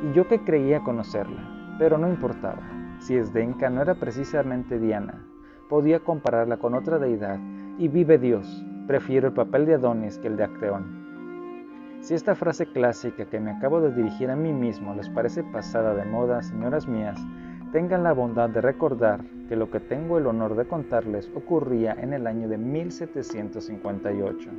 [0.02, 2.64] Y yo que creía conocerla, pero no importaba.
[3.02, 5.24] Si Esdenka no era precisamente Diana,
[5.70, 7.40] podía compararla con otra deidad,
[7.78, 11.04] y vive Dios, prefiero el papel de Adonis que el de Acteón.
[12.02, 15.96] Si esta frase clásica que me acabo de dirigir a mí mismo les parece pasada
[15.96, 17.18] de moda, señoras mías,
[17.72, 22.14] tengan la bondad de recordar que lo que tengo el honor de contarles ocurría en
[22.14, 24.50] el año de 1758.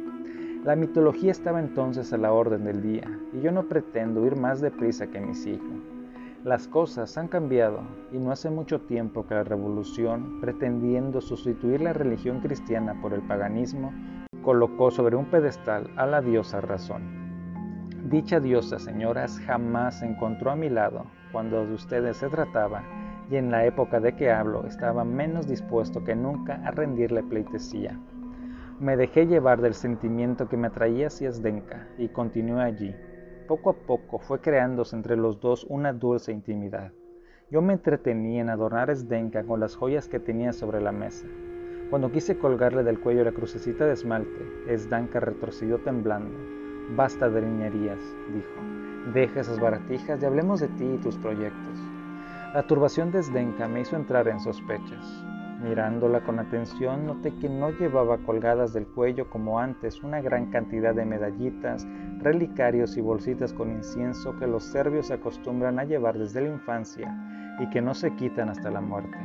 [0.64, 4.62] La mitología estaba entonces a la orden del día y yo no pretendo ir más
[4.62, 5.93] deprisa que mi siglo.
[6.44, 7.80] Las cosas han cambiado
[8.12, 13.22] y no hace mucho tiempo que la revolución, pretendiendo sustituir la religión cristiana por el
[13.22, 13.94] paganismo,
[14.42, 17.02] colocó sobre un pedestal a la diosa razón.
[18.10, 22.82] Dicha diosa, señoras, jamás se encontró a mi lado cuando de ustedes se trataba
[23.30, 27.98] y en la época de que hablo estaba menos dispuesto que nunca a rendirle pleitesía.
[28.80, 32.94] Me dejé llevar del sentimiento que me atraía hacia Zdenka y continué allí.
[33.46, 36.92] Poco a poco fue creándose entre los dos una dulce intimidad.
[37.50, 41.26] Yo me entretenía en adornar a Zdenka con las joyas que tenía sobre la mesa.
[41.90, 46.34] Cuando quise colgarle del cuello la crucecita de esmalte, Zdenka retrocedió temblando.
[46.96, 48.00] Basta de niñerías,
[48.32, 49.12] dijo.
[49.12, 51.78] Deja esas baratijas y hablemos de ti y tus proyectos.
[52.54, 55.24] La turbación de Zdenka me hizo entrar en sospechas.
[55.64, 60.94] Mirándola con atención, noté que no llevaba colgadas del cuello como antes una gran cantidad
[60.94, 61.86] de medallitas,
[62.18, 67.70] relicarios y bolsitas con incienso que los serbios acostumbran a llevar desde la infancia y
[67.70, 69.16] que no se quitan hasta la muerte.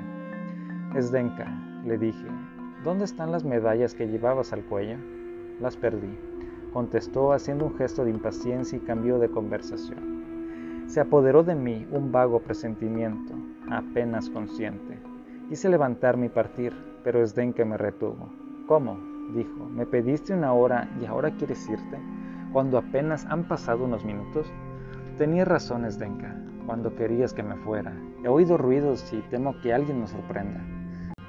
[0.97, 1.45] Zdenka,
[1.85, 2.27] le dije,
[2.85, 4.95] ¿dónde están las medallas que llevabas al cuello?
[5.59, 6.17] Las perdí,
[6.71, 10.85] contestó haciendo un gesto de impaciencia y cambió de conversación.
[10.87, 13.33] Se apoderó de mí un vago presentimiento,
[13.69, 15.08] apenas consciente.
[15.51, 16.73] Hice levantarme y partir,
[17.03, 18.29] pero Sdenka me retuvo.
[18.67, 18.99] ¿Cómo?
[19.33, 19.65] dijo.
[19.65, 21.97] ¿Me pediste una hora y ahora quieres irte?
[22.53, 24.51] Cuando apenas han pasado unos minutos.
[25.17, 26.35] Tenías razón, Sdenka,
[26.67, 27.91] cuando querías que me fuera.
[28.23, 30.61] He oído ruidos y temo que alguien nos sorprenda.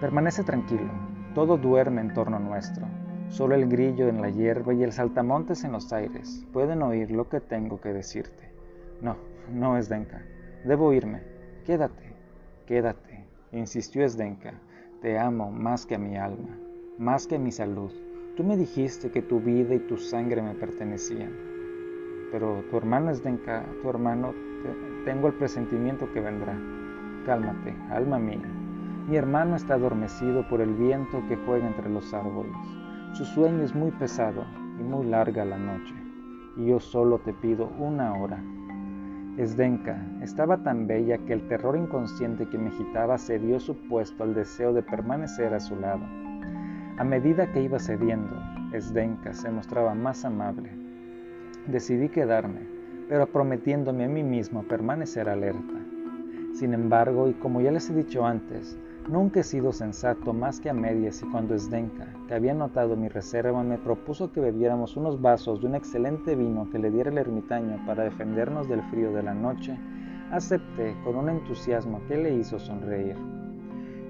[0.00, 0.90] Permanece tranquilo,
[1.34, 2.86] todo duerme en torno nuestro.
[3.30, 7.30] Solo el grillo en la hierba y el saltamontes en los aires pueden oír lo
[7.30, 8.52] que tengo que decirte.
[9.00, 9.16] No,
[9.50, 10.20] no, Esdenka.
[10.64, 11.22] Debo irme.
[11.64, 12.12] Quédate,
[12.66, 13.09] quédate,
[13.52, 14.54] insistió Esdenka.
[15.02, 16.58] Te amo más que a mi alma,
[16.98, 17.90] más que a mi salud.
[18.36, 21.32] Tú me dijiste que tu vida y tu sangre me pertenecían.
[22.30, 24.32] Pero tu hermano Esdenka, tu hermano,
[25.04, 26.56] tengo el presentimiento que vendrá.
[27.26, 28.48] Cálmate, alma mía.
[29.08, 32.56] Mi hermano está adormecido por el viento que juega entre los árboles.
[33.14, 34.44] Su sueño es muy pesado
[34.78, 35.94] y muy larga la noche.
[36.56, 38.40] Y yo solo te pido una hora
[39.36, 44.34] Esdenka estaba tan bella que el terror inconsciente que me agitaba cedió su puesto al
[44.34, 46.04] deseo de permanecer a su lado.
[46.98, 48.36] A medida que iba cediendo,
[48.72, 50.70] Esdenka se mostraba más amable.
[51.66, 52.60] Decidí quedarme,
[53.08, 55.74] pero prometiéndome a mí mismo permanecer alerta.
[56.52, 58.76] Sin embargo, y como ya les he dicho antes,
[59.08, 63.08] Nunca he sido sensato más que a medias y cuando Esdenka, que había notado mi
[63.08, 67.18] reserva, me propuso que bebiéramos unos vasos de un excelente vino que le diera el
[67.18, 69.76] ermitaño para defendernos del frío de la noche,
[70.30, 73.16] acepté con un entusiasmo que le hizo sonreír.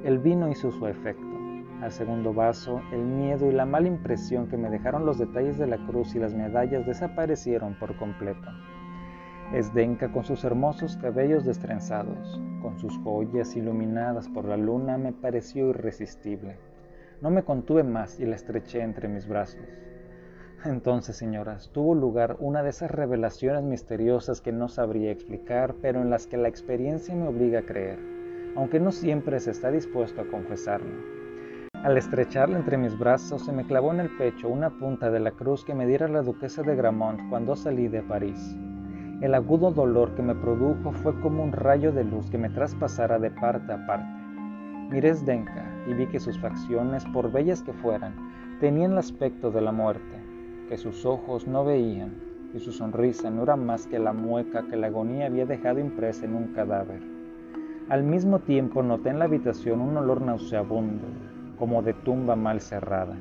[0.05, 1.27] El vino hizo su efecto.
[1.81, 5.67] Al segundo vaso, el miedo y la mala impresión que me dejaron los detalles de
[5.67, 8.51] la cruz y las medallas desaparecieron por completo.
[9.53, 15.71] Esdenka con sus hermosos cabellos destrenzados, con sus joyas iluminadas por la luna, me pareció
[15.71, 16.57] irresistible.
[17.21, 19.67] No me contuve más y la estreché entre mis brazos.
[20.65, 26.11] Entonces, señoras, tuvo lugar una de esas revelaciones misteriosas que no sabría explicar, pero en
[26.11, 27.99] las que la experiencia me obliga a creer,
[28.55, 30.95] aunque no siempre se está dispuesto a confesarlo.
[31.83, 35.33] Al estrecharla entre mis brazos, se me clavó en el pecho una punta de la
[35.33, 38.57] cruz que me diera la duquesa de Gramont cuando salí de París.
[39.21, 43.19] El agudo dolor que me produjo fue como un rayo de luz que me traspasara
[43.19, 44.09] de parte a parte.
[44.91, 48.15] Miré Zdenka y vi que sus facciones, por bellas que fueran,
[48.61, 50.17] tenían el aspecto de la muerte,
[50.71, 52.15] que sus ojos no veían
[52.55, 56.25] y su sonrisa no era más que la mueca que la agonía había dejado impresa
[56.25, 57.03] en un cadáver.
[57.91, 61.07] Al mismo tiempo noté en la habitación un olor nauseabundo,
[61.59, 63.19] como de tumba mal cerrada.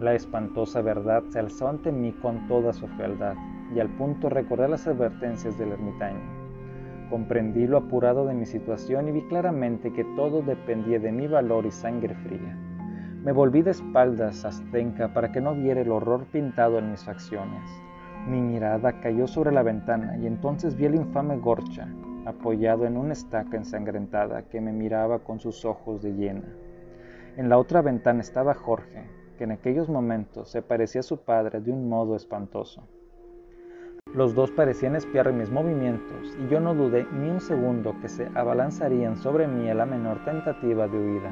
[0.00, 3.36] La espantosa verdad se alzó ante mí con toda su fealdad
[3.74, 6.40] y al punto recordé las advertencias del ermitaño.
[7.10, 11.66] Comprendí lo apurado de mi situación y vi claramente que todo dependía de mi valor
[11.66, 12.56] y sangre fría.
[13.24, 17.04] Me volví de espaldas a Stenka para que no viera el horror pintado en mis
[17.04, 17.68] facciones.
[18.28, 21.88] Mi mirada cayó sobre la ventana y entonces vi al infame Gorcha,
[22.26, 26.54] apoyado en una estaca ensangrentada que me miraba con sus ojos de hiena.
[27.36, 29.04] En la otra ventana estaba Jorge,
[29.36, 32.86] que en aquellos momentos se parecía a su padre de un modo espantoso.
[34.12, 38.28] Los dos parecían espiar mis movimientos y yo no dudé ni un segundo que se
[38.34, 41.30] abalanzarían sobre mí a la menor tentativa de huida.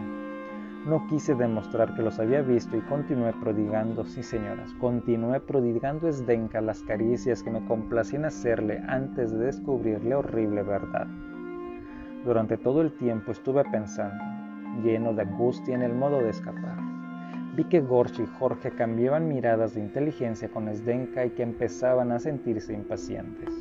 [0.87, 6.61] No quise demostrar que los había visto y continué prodigando, sí señoras, continué prodigando esdenca
[6.61, 11.09] las caricias que me complacían hacerle antes de descubrir la horrible verdad.
[12.24, 14.22] Durante todo el tiempo estuve pensando,
[14.85, 16.78] lleno de angustia en el modo de escapar.
[17.59, 22.20] Vi que Gorch y Jorge cambiaban miradas de inteligencia con Esdenka y que empezaban a
[22.20, 23.52] sentirse impacientes.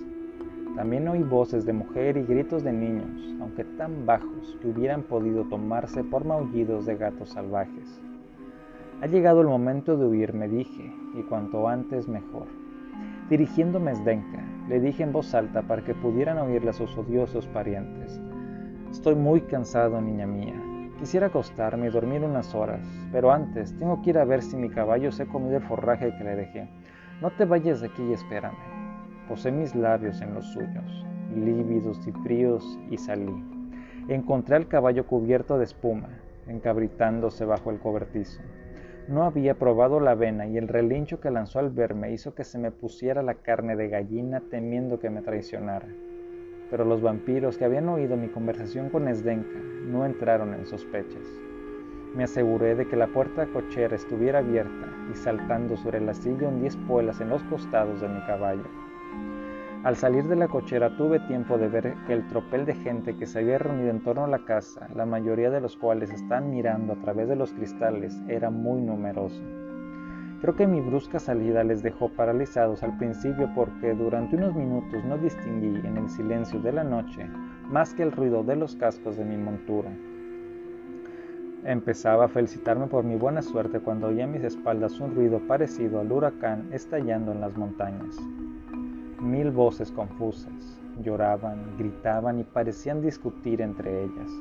[0.76, 5.46] También oí voces de mujer y gritos de niños, aunque tan bajos que hubieran podido
[5.46, 8.00] tomarse por maullidos de gatos salvajes.
[9.02, 12.46] Ha llegado el momento de huir, me dije, y cuanto antes mejor.
[13.32, 17.48] Dirigiéndome a Zdenka, le dije en voz alta para que pudieran oírle a sus odiosos
[17.48, 18.22] parientes.
[18.92, 20.67] Estoy muy cansado, niña mía.
[21.00, 22.82] Quisiera acostarme y dormir unas horas,
[23.12, 26.12] pero antes tengo que ir a ver si mi caballo se ha comido el forraje
[26.18, 26.68] que le dejé.
[27.22, 28.58] No te vayas de aquí y espérame.
[29.28, 33.32] Posé mis labios en los suyos, lívidos y fríos, y salí.
[34.08, 36.10] Encontré al caballo cubierto de espuma,
[36.48, 38.42] encabritándose bajo el cobertizo.
[39.08, 42.58] No había probado la avena y el relincho que lanzó al verme hizo que se
[42.58, 45.88] me pusiera la carne de gallina temiendo que me traicionara.
[46.70, 51.24] Pero los vampiros que habían oído mi conversación con Esdenka no entraron en sospechas.
[52.16, 56.68] Me aseguré de que la puerta cochera estuviera abierta y saltando sobre la silla hundí
[56.68, 58.66] espuelas en los costados de mi caballo.
[59.84, 63.26] Al salir de la cochera tuve tiempo de ver que el tropel de gente que
[63.26, 66.94] se había reunido en torno a la casa, la mayoría de los cuales estaban mirando
[66.94, 69.42] a través de los cristales, era muy numeroso.
[70.42, 75.18] Creo que mi brusca salida les dejó paralizados al principio porque durante unos minutos no
[75.18, 77.28] distinguí en el silencio de la noche
[77.70, 79.90] más que el ruido de los cascos de mi montura.
[81.64, 86.00] Empezaba a felicitarme por mi buena suerte cuando oí a mis espaldas un ruido parecido
[86.00, 88.16] al huracán estallando en las montañas.
[89.20, 94.32] Mil voces confusas lloraban, gritaban y parecían discutir entre ellas.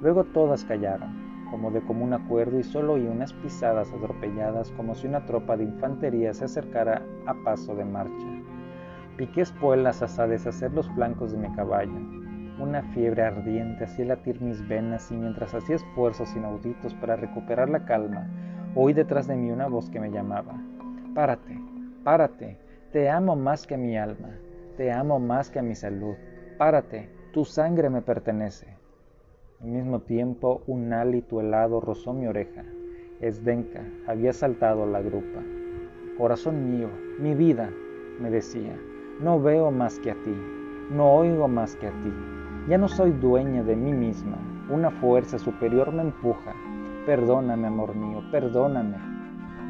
[0.00, 5.06] Luego todas callaron, como de común acuerdo, y solo oí unas pisadas atropelladas como si
[5.06, 8.26] una tropa de infantería se acercara a paso de marcha.
[9.16, 11.98] Piqué espuelas hasta deshacer los flancos de mi caballo.
[12.58, 17.84] Una fiebre ardiente hacía latir mis venas y mientras hacía esfuerzos inauditos para recuperar la
[17.84, 18.28] calma,
[18.74, 20.54] oí detrás de mí una voz que me llamaba.
[21.14, 21.58] Párate,
[22.04, 22.58] párate,
[22.92, 24.30] te amo más que mi alma,
[24.76, 26.14] te amo más que mi salud.
[26.58, 28.79] Párate, tu sangre me pertenece.
[29.62, 32.64] Al mismo tiempo, un hálito helado rozó mi oreja.
[33.20, 35.42] Esdenka había saltado la grupa.
[36.16, 36.88] Corazón mío,
[37.18, 37.68] mi vida,
[38.18, 38.74] me decía,
[39.20, 40.34] no veo más que a ti,
[40.90, 42.10] no oigo más que a ti.
[42.70, 44.38] Ya no soy dueña de mí misma,
[44.70, 46.54] una fuerza superior me empuja.
[47.04, 48.96] Perdóname, amor mío, perdóname.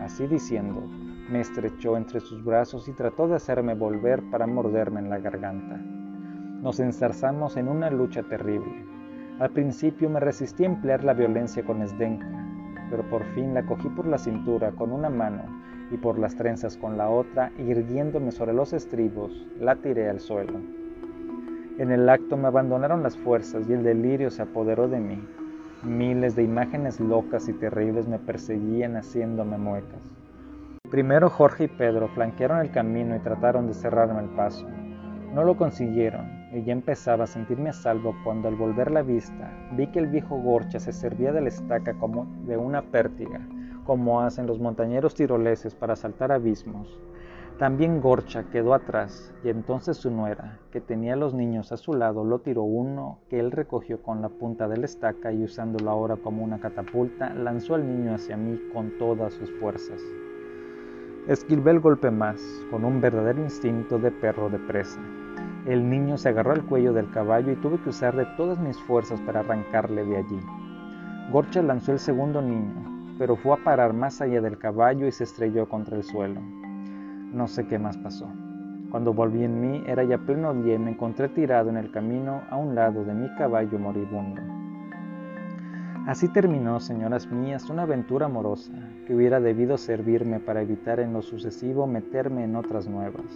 [0.03, 0.83] Así diciendo,
[1.29, 5.79] me estrechó entre sus brazos y trató de hacerme volver para morderme en la garganta.
[6.63, 8.90] Nos enzarzamos en una lucha terrible.
[9.41, 12.27] Al principio me resistí a emplear la violencia con Esdenka,
[12.91, 15.45] pero por fin la cogí por la cintura con una mano
[15.91, 20.21] y por las trenzas con la otra, y irguiéndome sobre los estribos, la tiré al
[20.21, 20.61] suelo.
[21.79, 25.27] En el acto me abandonaron las fuerzas y el delirio se apoderó de mí.
[25.85, 30.03] Miles de imágenes locas y terribles me perseguían haciéndome muecas.
[30.91, 34.67] Primero Jorge y Pedro flanquearon el camino y trataron de cerrarme el paso.
[35.33, 39.53] No lo consiguieron y ya empezaba a sentirme a salvo cuando al volver la vista
[39.73, 43.41] vi que el viejo Gorcha se servía de la estaca como de una pértiga,
[43.85, 47.01] como hacen los montañeros tiroleses para saltar abismos.
[47.59, 52.25] También Gorcha quedó atrás y entonces su nuera, que tenía los niños a su lado,
[52.25, 56.17] lo tiró uno que él recogió con la punta de la estaca y usándolo ahora
[56.17, 60.01] como una catapulta, lanzó al niño hacia mí con todas sus fuerzas.
[61.29, 62.41] Esquivé el golpe más,
[62.71, 64.99] con un verdadero instinto de perro de presa.
[65.67, 68.81] El niño se agarró al cuello del caballo y tuve que usar de todas mis
[68.81, 70.41] fuerzas para arrancarle de allí.
[71.31, 75.25] Gorcha lanzó el segundo niño, pero fue a parar más allá del caballo y se
[75.25, 76.41] estrelló contra el suelo.
[76.41, 78.27] No sé qué más pasó.
[78.91, 82.41] Cuando volví en mí era ya pleno día y me encontré tirado en el camino
[82.49, 84.41] a un lado de mi caballo moribundo.
[86.07, 88.73] Así terminó, señoras mías, una aventura amorosa
[89.07, 93.27] que hubiera debido servirme para evitar en lo sucesivo meterme en otras nuevas.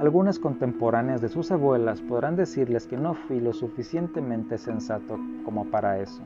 [0.00, 5.98] Algunas contemporáneas de sus abuelas podrán decirles que no fui lo suficientemente sensato como para
[5.98, 6.22] eso.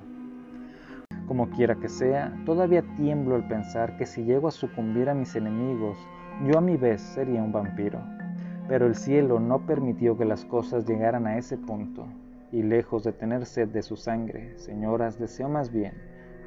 [1.27, 5.35] Como quiera que sea, todavía tiemblo al pensar que si llego a sucumbir a mis
[5.37, 5.97] enemigos,
[6.47, 8.01] yo a mi vez sería un vampiro.
[8.69, 12.07] Pero el cielo no permitió que las cosas llegaran a ese punto
[12.53, 15.95] y lejos de tener sed de su sangre, señoras, deseo más bien,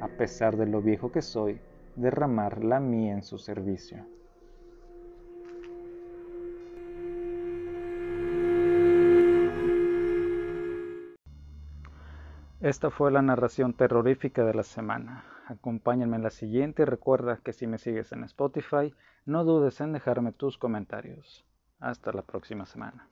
[0.00, 1.58] a pesar de lo viejo que soy,
[1.96, 4.06] derramar la mía en su servicio.
[12.60, 15.24] Esta fue la narración terrorífica de la semana.
[15.46, 18.92] Acompáñenme en la siguiente y recuerda que si me sigues en Spotify,
[19.24, 21.44] no dudes en dejarme tus comentarios.
[21.78, 23.08] Hasta la próxima semana.